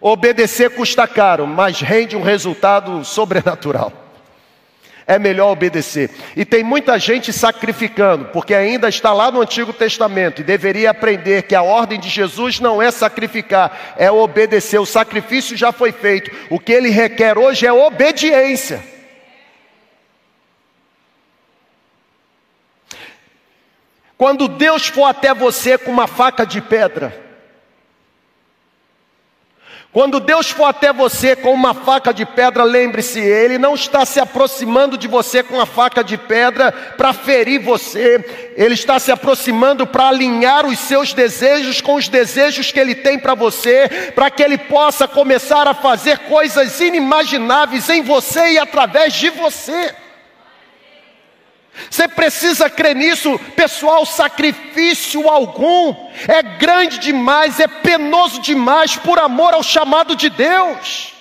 [0.00, 4.01] Obedecer custa caro, mas rende um resultado sobrenatural.
[5.12, 6.10] É melhor obedecer.
[6.36, 11.42] E tem muita gente sacrificando, porque ainda está lá no Antigo Testamento e deveria aprender
[11.42, 14.78] que a ordem de Jesus não é sacrificar, é obedecer.
[14.78, 16.30] O sacrifício já foi feito.
[16.50, 18.82] O que ele requer hoje é obediência.
[24.16, 27.31] Quando Deus for até você com uma faca de pedra,
[29.92, 34.18] quando Deus for até você com uma faca de pedra, lembre-se, Ele não está se
[34.18, 39.86] aproximando de você com a faca de pedra para ferir você, Ele está se aproximando
[39.86, 44.42] para alinhar os seus desejos com os desejos que Ele tem para você, para que
[44.42, 49.94] Ele possa começar a fazer coisas inimagináveis em você e através de você.
[51.90, 54.04] Você precisa crer nisso, pessoal.
[54.04, 55.94] Sacrifício algum
[56.28, 61.12] é grande demais, é penoso demais por amor ao chamado de Deus.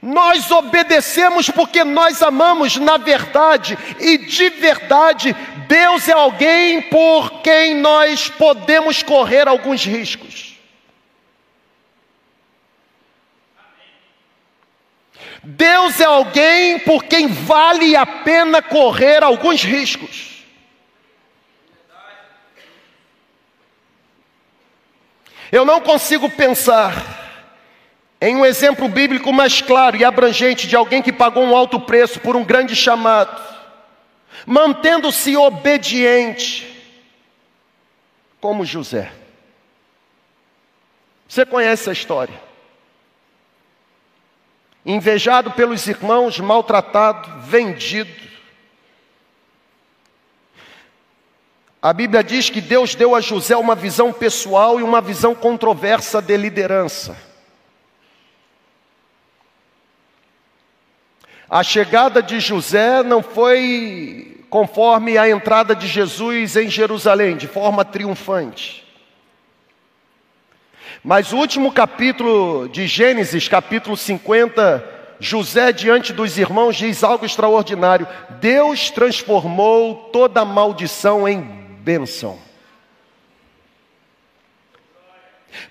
[0.00, 5.32] Nós obedecemos porque nós amamos na verdade, e de verdade,
[5.68, 10.51] Deus é alguém por quem nós podemos correr alguns riscos.
[15.42, 20.44] Deus é alguém por quem vale a pena correr alguns riscos.
[25.50, 27.20] Eu não consigo pensar
[28.20, 32.20] em um exemplo bíblico mais claro e abrangente de alguém que pagou um alto preço
[32.20, 33.42] por um grande chamado,
[34.46, 36.68] mantendo-se obediente,
[38.40, 39.12] como José.
[41.28, 42.51] Você conhece a história?
[44.84, 48.22] Invejado pelos irmãos, maltratado, vendido.
[51.80, 56.22] A Bíblia diz que Deus deu a José uma visão pessoal e uma visão controversa
[56.22, 57.16] de liderança.
[61.50, 67.84] A chegada de José não foi conforme a entrada de Jesus em Jerusalém, de forma
[67.84, 68.81] triunfante.
[71.04, 74.84] Mas o último capítulo de Gênesis, capítulo 50,
[75.18, 78.06] José diante dos irmãos diz algo extraordinário:
[78.40, 81.40] Deus transformou toda maldição em
[81.80, 82.38] bênção.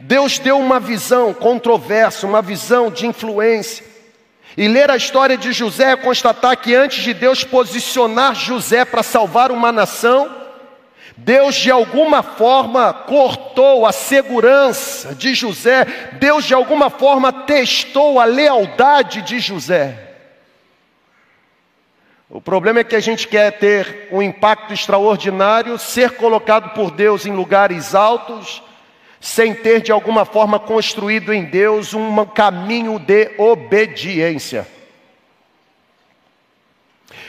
[0.01, 3.85] Deus deu uma visão controversa, uma visão de influência.
[4.57, 9.01] E ler a história de José é constatar que antes de Deus posicionar José para
[9.01, 10.40] salvar uma nação,
[11.23, 18.25] Deus de alguma forma cortou a segurança de José, Deus de alguma forma testou a
[18.25, 20.15] lealdade de José.
[22.27, 27.25] O problema é que a gente quer ter um impacto extraordinário, ser colocado por Deus
[27.25, 28.63] em lugares altos,
[29.19, 34.67] sem ter de alguma forma construído em Deus um caminho de obediência.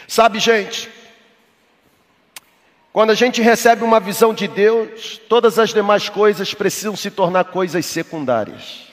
[0.08, 0.88] Sabe, gente,
[2.92, 7.44] quando a gente recebe uma visão de Deus, todas as demais coisas precisam se tornar
[7.44, 8.88] coisas secundárias.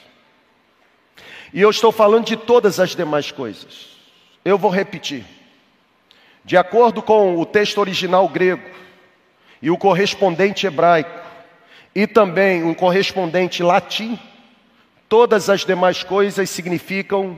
[1.54, 3.90] E eu estou falando de todas as demais coisas.
[4.46, 5.26] Eu vou repetir.
[6.46, 8.64] De acordo com o texto original grego
[9.62, 11.20] e o correspondente hebraico,
[11.94, 14.18] e também o correspondente latim,
[15.10, 17.38] todas as demais coisas significam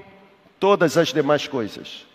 [0.59, 2.05] todas as demais coisas.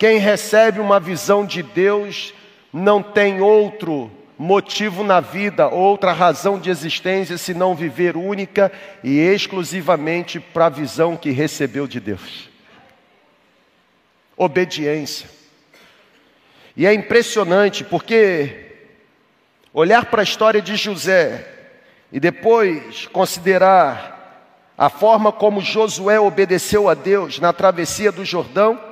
[0.00, 2.32] Quem recebe uma visão de Deus
[2.72, 8.72] não tem outro motivo na vida, outra razão de existência, senão viver única
[9.04, 12.48] e exclusivamente para a visão que recebeu de Deus.
[14.38, 15.28] Obediência.
[16.74, 18.70] E é impressionante porque
[19.70, 21.46] olhar para a história de José
[22.10, 24.48] e depois considerar
[24.78, 28.88] a forma como Josué obedeceu a Deus na travessia do Jordão,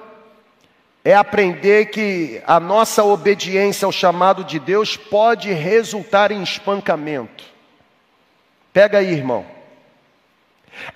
[1.08, 7.44] é aprender que a nossa obediência ao chamado de Deus pode resultar em espancamento.
[8.74, 9.46] Pega aí, irmão.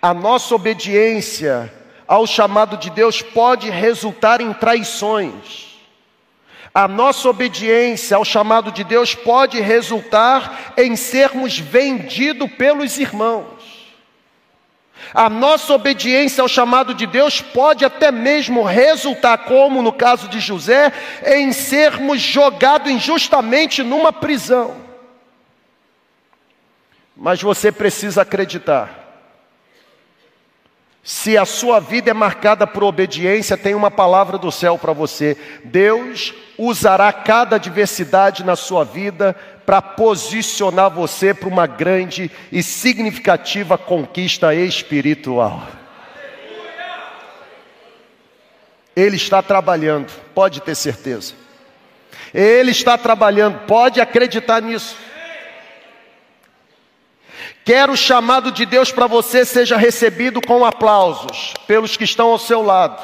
[0.03, 1.73] A nossa obediência
[2.07, 5.81] ao chamado de Deus pode resultar em traições.
[6.75, 13.52] A nossa obediência ao chamado de Deus pode resultar em sermos vendidos pelos irmãos.
[15.15, 20.41] A nossa obediência ao chamado de Deus pode até mesmo resultar, como no caso de
[20.41, 20.93] José,
[21.25, 24.77] em sermos jogados injustamente numa prisão.
[27.17, 29.02] Mas você precisa acreditar.
[31.05, 35.37] Se a sua vida é marcada por obediência, tem uma palavra do céu para você.
[35.65, 39.35] Deus usará cada adversidade na sua vida
[39.67, 45.67] para posicionar você para uma grande e significativa conquista espiritual.
[48.95, 51.35] Ele está trabalhando, pode ter certeza.
[52.33, 54.97] Ele está trabalhando, pode acreditar nisso.
[57.65, 62.39] Quero o chamado de Deus para você seja recebido com aplausos pelos que estão ao
[62.39, 63.01] seu lado.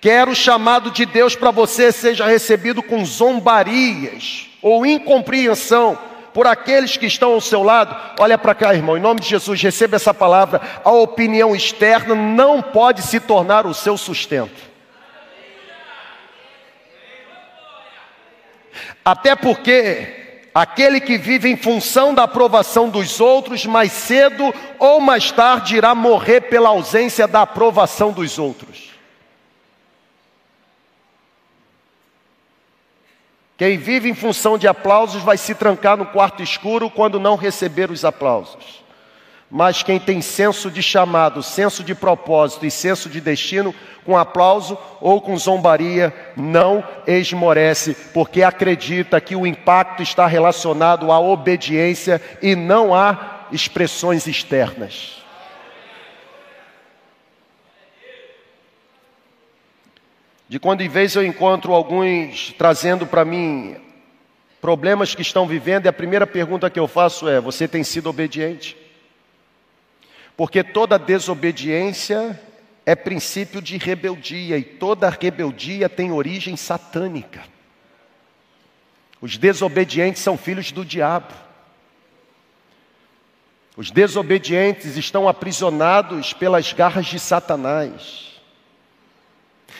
[0.00, 5.98] Quero o chamado de Deus para você seja recebido com zombarias ou incompreensão
[6.32, 7.96] por aqueles que estão ao seu lado.
[8.18, 10.60] Olha para cá, irmão, em nome de Jesus, receba essa palavra.
[10.84, 14.74] A opinião externa não pode se tornar o seu sustento.
[19.04, 20.23] Até porque
[20.54, 25.94] aquele que vive em função da aprovação dos outros, mais cedo ou mais tarde irá
[25.94, 28.94] morrer pela ausência da aprovação dos outros.
[33.56, 37.90] Quem vive em função de aplausos vai se trancar no quarto escuro quando não receber
[37.90, 38.83] os aplausos.
[39.50, 43.74] Mas quem tem senso de chamado, senso de propósito e senso de destino,
[44.04, 51.20] com aplauso ou com zombaria, não esmorece, porque acredita que o impacto está relacionado à
[51.20, 55.22] obediência e não a expressões externas.
[60.48, 63.76] De quando em vez eu encontro alguns trazendo para mim
[64.60, 68.08] problemas que estão vivendo, e a primeira pergunta que eu faço é: Você tem sido
[68.08, 68.83] obediente?
[70.36, 72.40] Porque toda desobediência
[72.84, 77.42] é princípio de rebeldia e toda rebeldia tem origem satânica.
[79.20, 81.32] Os desobedientes são filhos do diabo.
[83.76, 88.40] Os desobedientes estão aprisionados pelas garras de Satanás.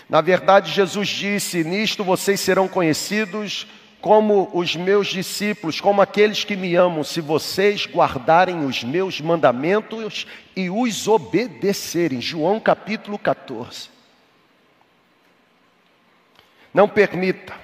[0.09, 3.67] Na verdade, Jesus disse: Nisto vocês serão conhecidos
[4.05, 10.27] como os meus discípulos, como aqueles que me amam, se vocês guardarem os meus mandamentos
[10.55, 12.21] e os obedecerem.
[12.21, 13.89] João capítulo 14.
[16.75, 17.55] Não permita,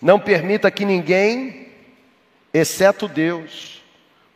[0.00, 1.68] não permita que ninguém,
[2.54, 3.82] exceto Deus,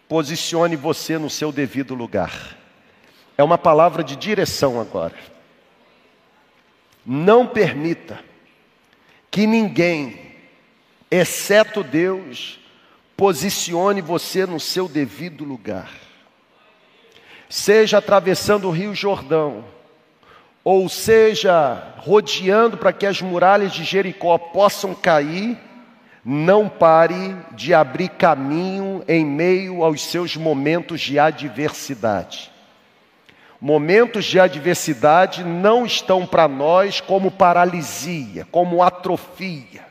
[0.07, 2.59] posicione você no seu devido lugar.
[3.39, 5.16] É uma palavra de direção agora.
[7.07, 8.22] Não permita
[9.30, 10.26] que ninguém,
[11.11, 12.59] exceto Deus,
[13.17, 15.91] posicione você no seu devido lugar.
[17.49, 19.65] Seja atravessando o Rio Jordão,
[20.65, 25.57] ou seja, rodeando para que as muralhas de Jericó possam cair,
[26.25, 32.51] não pare de abrir caminho em meio aos seus momentos de adversidade.
[33.61, 39.86] Momentos de adversidade não estão para nós como paralisia, como atrofia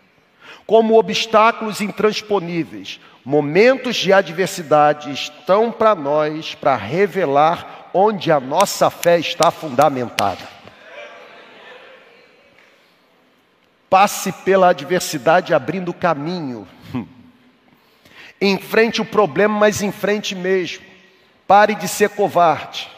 [0.65, 2.99] como obstáculos intransponíveis.
[3.23, 10.55] Momentos de adversidade estão para nós para revelar onde a nossa fé está fundamentada.
[13.89, 16.67] Passe pela adversidade abrindo caminho.
[18.41, 20.83] Enfrente o problema, mas enfrente mesmo.
[21.47, 22.89] Pare de ser covarde.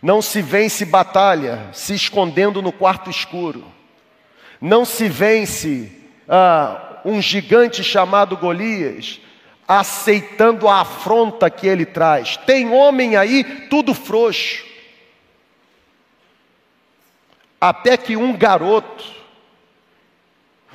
[0.00, 3.64] Não se vence batalha se escondendo no quarto escuro.
[4.60, 9.20] Não se vence ah, um gigante chamado Golias,
[9.66, 12.36] aceitando a afronta que ele traz.
[12.38, 14.64] Tem homem aí, tudo frouxo.
[17.60, 19.04] Até que um garoto,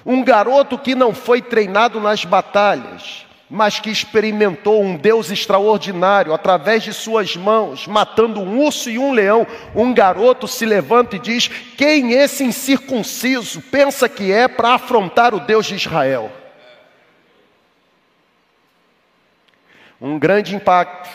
[0.06, 6.84] um garoto que não foi treinado nas batalhas, mas que experimentou um Deus extraordinário através
[6.84, 11.48] de suas mãos, matando um urso e um leão, um garoto se levanta e diz:
[11.76, 16.32] Quem esse incircunciso pensa que é para afrontar o Deus de Israel?
[20.00, 21.10] Um grande impacto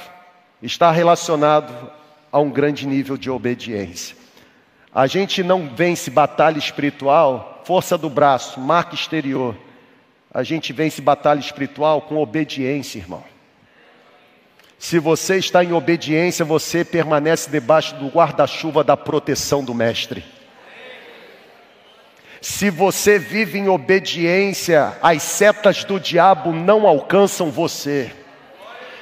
[0.60, 1.90] está relacionado
[2.32, 4.16] a um grande nível de obediência.
[4.92, 9.56] A gente não vence batalha espiritual, força do braço, marca exterior
[10.34, 13.22] a gente vence batalha espiritual com obediência, irmão.
[14.76, 20.24] Se você está em obediência, você permanece debaixo do guarda-chuva da proteção do Mestre.
[22.40, 28.12] Se você vive em obediência, as setas do diabo não alcançam você.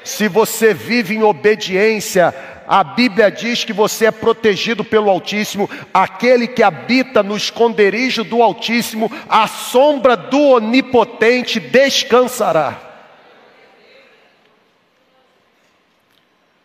[0.05, 2.35] Se você vive em obediência,
[2.67, 8.43] a Bíblia diz que você é protegido pelo Altíssimo, aquele que habita no esconderijo do
[8.43, 12.81] Altíssimo, a sombra do Onipotente descansará.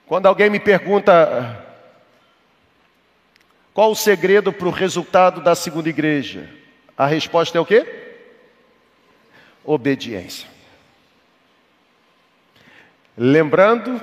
[0.05, 1.65] Quando alguém me pergunta
[3.73, 6.49] qual o segredo para o resultado da segunda igreja,
[6.97, 7.85] a resposta é o quê?
[9.63, 10.56] Obediência.
[13.17, 13.99] Lembrando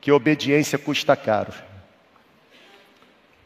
[0.00, 1.52] que obediência custa caro.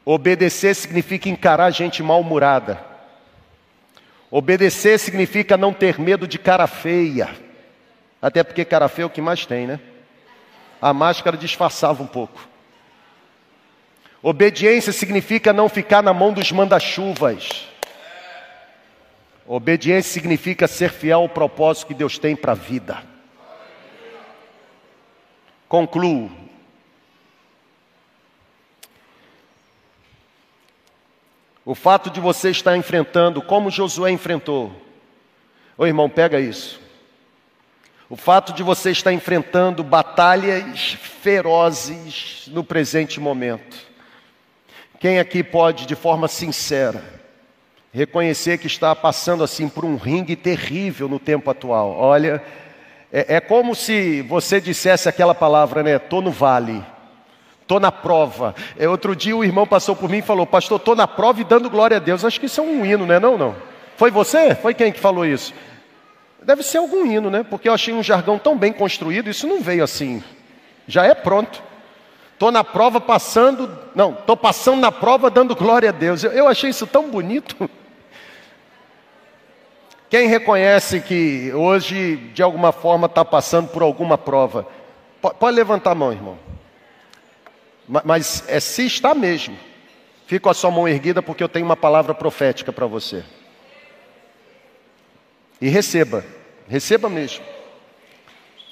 [0.04, 2.80] Obedecer significa encarar gente mal-humorada.
[4.30, 7.28] Obedecer significa não ter medo de cara feia.
[8.22, 9.80] Até porque cara feia é o que mais tem, né?
[10.80, 12.48] A máscara disfarçava um pouco.
[14.22, 17.66] Obediência significa não ficar na mão dos manda-chuvas.
[19.46, 23.02] Obediência significa ser fiel ao propósito que Deus tem para a vida.
[25.70, 26.28] Concluo.
[31.64, 34.72] O fato de você estar enfrentando, como Josué enfrentou.
[35.78, 36.80] Ô irmão, pega isso.
[38.08, 43.76] O fato de você estar enfrentando batalhas ferozes no presente momento.
[44.98, 47.00] Quem aqui pode, de forma sincera,
[47.92, 51.92] reconhecer que está passando assim por um ringue terrível no tempo atual?
[51.96, 52.42] Olha,
[53.12, 55.96] é, é como se você dissesse aquela palavra, né?
[55.96, 56.84] Estou no vale.
[57.62, 58.54] Estou na prova.
[58.78, 61.44] É, outro dia o irmão passou por mim e falou, pastor, estou na prova e
[61.44, 62.24] dando glória a Deus.
[62.24, 63.18] Acho que isso é um hino, né?
[63.18, 63.54] Não, não.
[63.96, 64.54] Foi você?
[64.54, 65.52] Foi quem que falou isso?
[66.42, 67.44] Deve ser algum hino, né?
[67.48, 70.22] Porque eu achei um jargão tão bem construído, isso não veio assim.
[70.86, 71.62] Já é pronto.
[72.32, 76.24] Estou na prova passando, não, estou passando na prova dando glória a Deus.
[76.24, 77.68] Eu, eu achei isso tão bonito.
[80.10, 84.66] Quem reconhece que hoje, de alguma forma, está passando por alguma prova?
[85.22, 86.36] Pode levantar a mão, irmão.
[88.04, 89.56] Mas é se está mesmo.
[90.26, 93.24] Fica com a sua mão erguida porque eu tenho uma palavra profética para você.
[95.60, 96.24] E receba,
[96.68, 97.44] receba mesmo.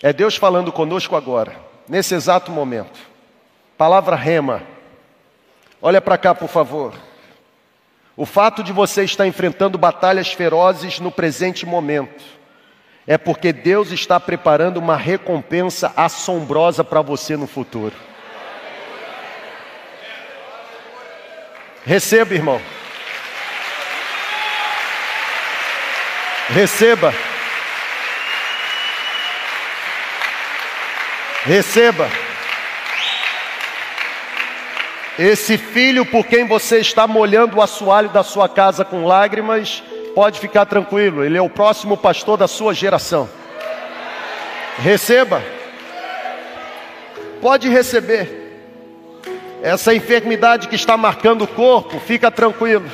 [0.03, 1.55] É Deus falando conosco agora,
[1.89, 2.99] nesse exato momento.
[3.77, 4.63] Palavra rema.
[5.81, 6.95] Olha para cá, por favor.
[8.19, 12.25] O fato de você estar enfrentando batalhas ferozes no presente momento
[13.07, 17.95] é porque Deus está preparando uma recompensa assombrosa para você no futuro.
[21.85, 22.61] Receba, irmão.
[26.49, 27.15] Receba.
[31.45, 32.28] Receba.
[35.19, 39.83] Esse filho por quem você está molhando o assoalho da sua casa com lágrimas,
[40.15, 43.29] pode ficar tranquilo, ele é o próximo pastor da sua geração.
[44.79, 45.43] Receba.
[47.41, 48.39] Pode receber.
[49.61, 52.89] Essa enfermidade que está marcando o corpo, fica tranquilo.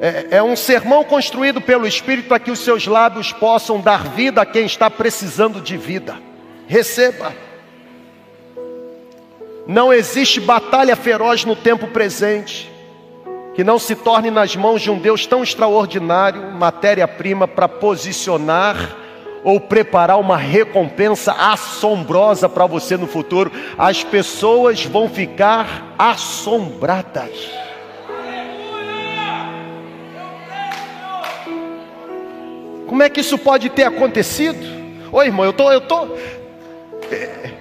[0.00, 4.40] É, é um sermão construído pelo Espírito para que os seus lábios possam dar vida
[4.40, 6.16] a quem está precisando de vida.
[6.68, 7.47] Receba.
[9.68, 12.72] Não existe batalha feroz no tempo presente
[13.54, 18.96] que não se torne nas mãos de um Deus tão extraordinário, matéria-prima para posicionar
[19.44, 27.50] ou preparar uma recompensa assombrosa para você no futuro, as pessoas vão ficar assombradas.
[32.86, 34.58] Como é que isso pode ter acontecido?
[35.12, 36.16] Oi, irmão, eu tô, eu tô.
[37.10, 37.57] É,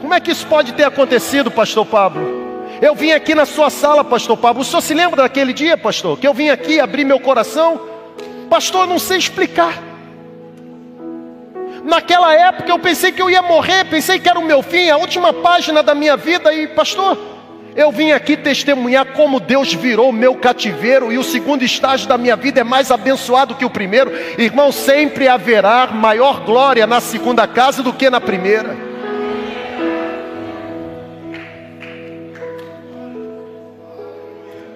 [0.00, 2.50] como é que isso pode ter acontecido, Pastor Pablo?
[2.80, 4.62] Eu vim aqui na sua sala, Pastor Pablo.
[4.62, 6.18] O senhor se lembra daquele dia, Pastor?
[6.18, 7.80] Que eu vim aqui abrir meu coração?
[8.48, 9.74] Pastor, eu não sei explicar.
[11.84, 14.96] Naquela época eu pensei que eu ia morrer, pensei que era o meu fim, a
[14.96, 16.52] última página da minha vida.
[16.54, 17.18] E, pastor,
[17.76, 22.36] eu vim aqui testemunhar como Deus virou meu cativeiro e o segundo estágio da minha
[22.36, 24.10] vida é mais abençoado que o primeiro.
[24.38, 28.89] Irmão, sempre haverá maior glória na segunda casa do que na primeira.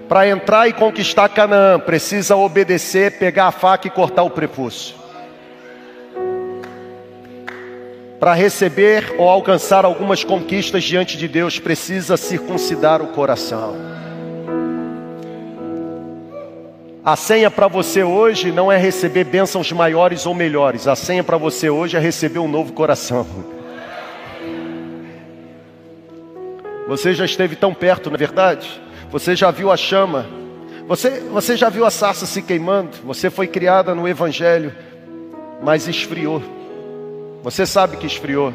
[0.08, 4.94] Para entrar e conquistar Canaã, precisa obedecer, pegar a faca e cortar o prepúcio.
[8.20, 13.74] Para receber ou alcançar algumas conquistas diante de Deus, precisa circuncidar o coração.
[17.04, 20.88] A senha para você hoje não é receber bênçãos maiores ou melhores.
[20.88, 23.26] A senha para você hoje é receber um novo coração.
[26.88, 28.83] Você já esteve tão perto, não é verdade?
[29.14, 30.26] Você já viu a chama.
[30.88, 32.96] Você, você já viu a sarça se queimando.
[33.04, 34.74] Você foi criada no Evangelho,
[35.62, 36.42] mas esfriou.
[37.40, 38.52] Você sabe que esfriou.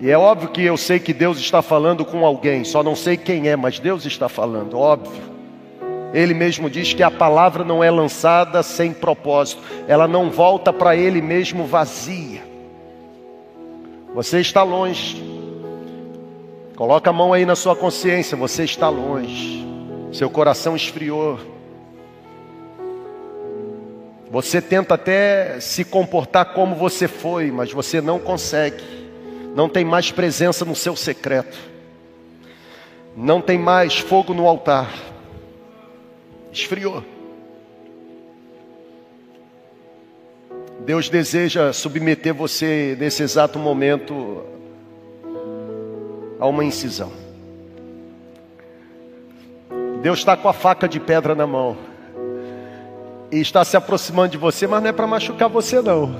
[0.00, 3.16] E é óbvio que eu sei que Deus está falando com alguém, só não sei
[3.16, 5.22] quem é, mas Deus está falando, óbvio.
[6.12, 10.96] Ele mesmo diz que a palavra não é lançada sem propósito, ela não volta para
[10.96, 12.42] ele mesmo vazia.
[14.12, 15.33] Você está longe.
[16.76, 19.64] Coloca a mão aí na sua consciência, você está longe.
[20.12, 21.38] Seu coração esfriou.
[24.28, 28.82] Você tenta até se comportar como você foi, mas você não consegue.
[29.54, 31.56] Não tem mais presença no seu secreto.
[33.16, 34.92] Não tem mais fogo no altar.
[36.50, 37.04] Esfriou.
[40.80, 44.53] Deus deseja submeter você nesse exato momento
[46.38, 47.10] a uma incisão.
[50.02, 51.76] Deus está com a faca de pedra na mão
[53.32, 56.14] e está se aproximando de você, mas não é para machucar você, não,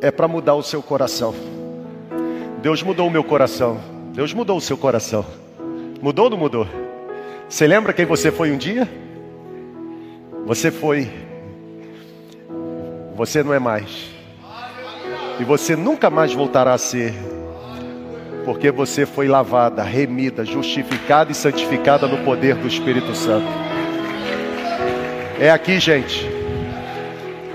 [0.00, 1.34] é para mudar o seu coração.
[2.60, 3.80] Deus mudou o meu coração,
[4.12, 5.24] Deus mudou o seu coração,
[6.02, 6.66] mudou ou não mudou?
[7.48, 8.88] Você lembra quem você foi um dia?
[10.44, 11.08] Você foi
[13.16, 14.10] você não é mais.
[15.40, 17.14] E você nunca mais voltará a ser.
[18.46, 23.48] Porque você foi lavada, remida, justificada e santificada no poder do Espírito Santo.
[25.40, 26.24] É aqui, gente.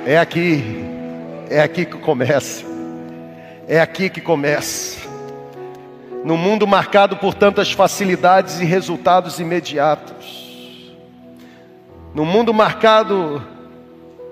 [0.06, 0.62] É aqui.
[1.50, 2.66] É aqui que começa.
[3.70, 5.00] É aqui que começa.
[6.26, 10.94] No mundo marcado por tantas facilidades e resultados imediatos.
[12.14, 13.42] No mundo marcado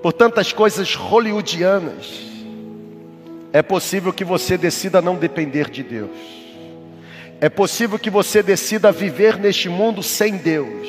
[0.03, 2.19] por tantas coisas hollywoodianas,
[3.53, 6.38] é possível que você decida não depender de Deus.
[7.41, 10.87] É possível que você decida viver neste mundo sem Deus.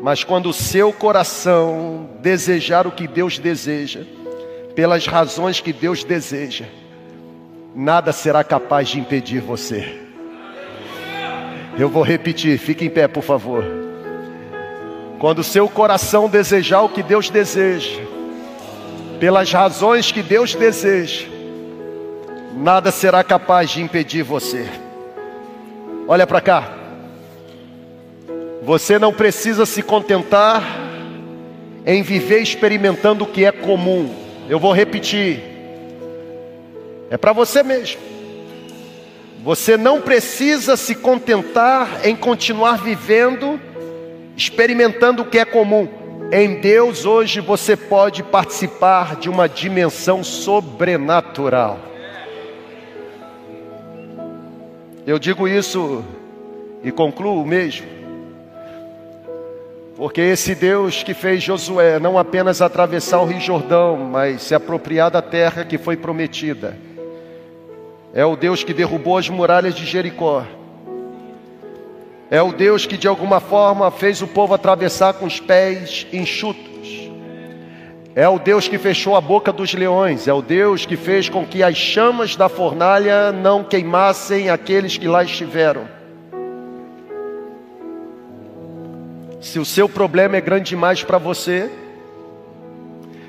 [0.00, 4.02] Mas quando o seu coração desejar o que Deus deseja,
[4.76, 6.66] pelas razões que Deus deseja,
[7.74, 9.98] nada será capaz de impedir você.
[11.76, 13.64] Eu vou repetir, fique em pé, por favor.
[15.18, 18.00] Quando o seu coração desejar o que Deus deseja,
[19.18, 21.37] pelas razões que Deus deseja,
[22.54, 24.66] nada será capaz de impedir você.
[26.06, 26.72] Olha para cá.
[28.62, 30.62] Você não precisa se contentar
[31.86, 34.14] em viver experimentando o que é comum.
[34.48, 35.42] Eu vou repetir.
[37.10, 38.00] É para você mesmo.
[39.42, 43.60] Você não precisa se contentar em continuar vivendo
[44.38, 45.88] experimentando o que é comum.
[46.30, 51.80] Em Deus hoje você pode participar de uma dimensão sobrenatural.
[55.08, 56.04] Eu digo isso
[56.84, 57.86] e concluo mesmo,
[59.96, 65.10] porque esse Deus que fez Josué não apenas atravessar o Rio Jordão, mas se apropriar
[65.10, 66.76] da terra que foi prometida,
[68.12, 70.44] é o Deus que derrubou as muralhas de Jericó.
[72.30, 76.77] É o Deus que de alguma forma fez o povo atravessar com os pés enxutos.
[78.18, 80.26] É o Deus que fechou a boca dos leões.
[80.26, 85.06] É o Deus que fez com que as chamas da fornalha não queimassem aqueles que
[85.06, 85.88] lá estiveram.
[89.40, 91.70] Se o seu problema é grande demais para você,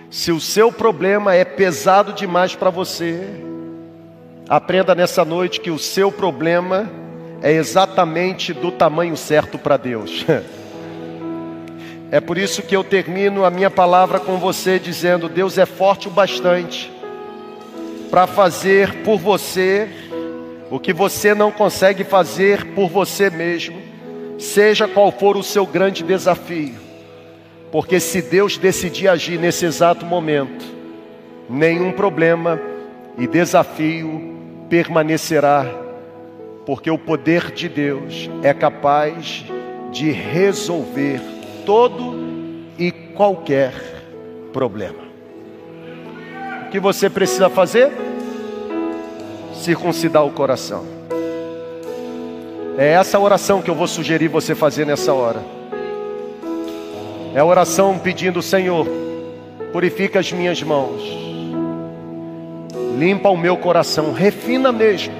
[0.09, 3.27] se o seu problema é pesado demais para você,
[4.49, 6.89] aprenda nessa noite que o seu problema
[7.43, 10.25] é exatamente do tamanho certo para Deus.
[12.11, 16.07] É por isso que eu termino a minha palavra com você dizendo: Deus é forte
[16.07, 16.91] o bastante
[18.09, 19.87] para fazer por você
[20.71, 23.79] o que você não consegue fazer por você mesmo,
[24.39, 26.75] seja qual for o seu grande desafio.
[27.71, 30.65] Porque se Deus decidir agir nesse exato momento,
[31.47, 32.59] nenhum problema
[33.17, 34.35] e desafio
[34.67, 35.65] permanecerá
[36.65, 39.43] porque o poder de Deus é capaz
[39.91, 41.38] de resolver
[41.69, 42.15] todo
[42.79, 43.71] e qualquer
[44.51, 45.03] problema.
[46.65, 47.91] O que você precisa fazer?
[49.53, 50.83] Circuncidar o coração.
[52.75, 55.43] É essa oração que eu vou sugerir você fazer nessa hora.
[57.35, 58.87] É a oração pedindo, Senhor,
[59.71, 61.03] purifica as minhas mãos,
[62.97, 65.13] limpa o meu coração, refina mesmo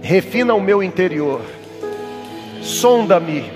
[0.00, 1.40] refina o meu interior,
[2.60, 3.50] sonda-me,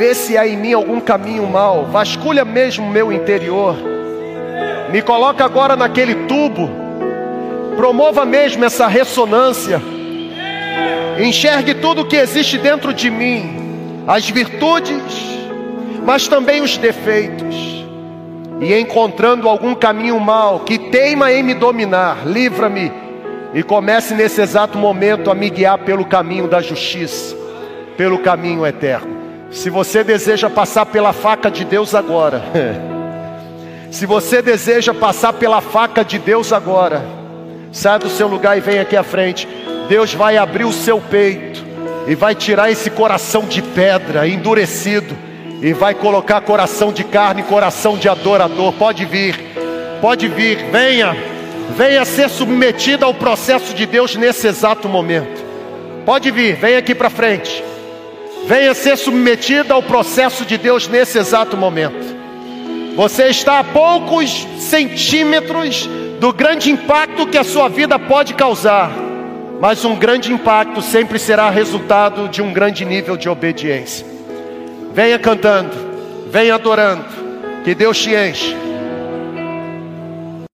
[0.00, 3.76] vê se há em mim algum caminho mal, vasculha mesmo o meu interior,
[4.90, 6.70] me coloca agora naquele tubo,
[7.76, 9.78] promova mesmo essa ressonância,
[11.22, 15.02] enxergue tudo o que existe dentro de mim, as virtudes,
[16.02, 17.84] mas também os defeitos,
[18.58, 22.90] e encontrando algum caminho mal que teima em me dominar, livra-me
[23.52, 27.36] e comece nesse exato momento a me guiar pelo caminho da justiça,
[27.98, 29.09] pelo caminho eterno.
[29.50, 32.42] Se você deseja passar pela faca de Deus agora,
[33.90, 37.04] se você deseja passar pela faca de Deus agora,
[37.72, 39.48] sai do seu lugar e vem aqui à frente.
[39.88, 41.64] Deus vai abrir o seu peito
[42.06, 45.16] e vai tirar esse coração de pedra endurecido
[45.60, 48.72] e vai colocar coração de carne, coração de adorador.
[48.74, 49.36] Pode vir,
[50.00, 51.16] pode vir, venha.
[51.76, 55.44] venha ser submetida ao processo de Deus nesse exato momento.
[56.06, 57.64] Pode vir, vem aqui para frente.
[58.50, 62.04] Venha ser submetida ao processo de Deus nesse exato momento.
[62.96, 65.88] Você está a poucos centímetros
[66.18, 68.90] do grande impacto que a sua vida pode causar,
[69.60, 74.04] mas um grande impacto sempre será resultado de um grande nível de obediência.
[74.92, 75.70] Venha cantando,
[76.28, 77.04] venha adorando,
[77.62, 78.56] que Deus te enche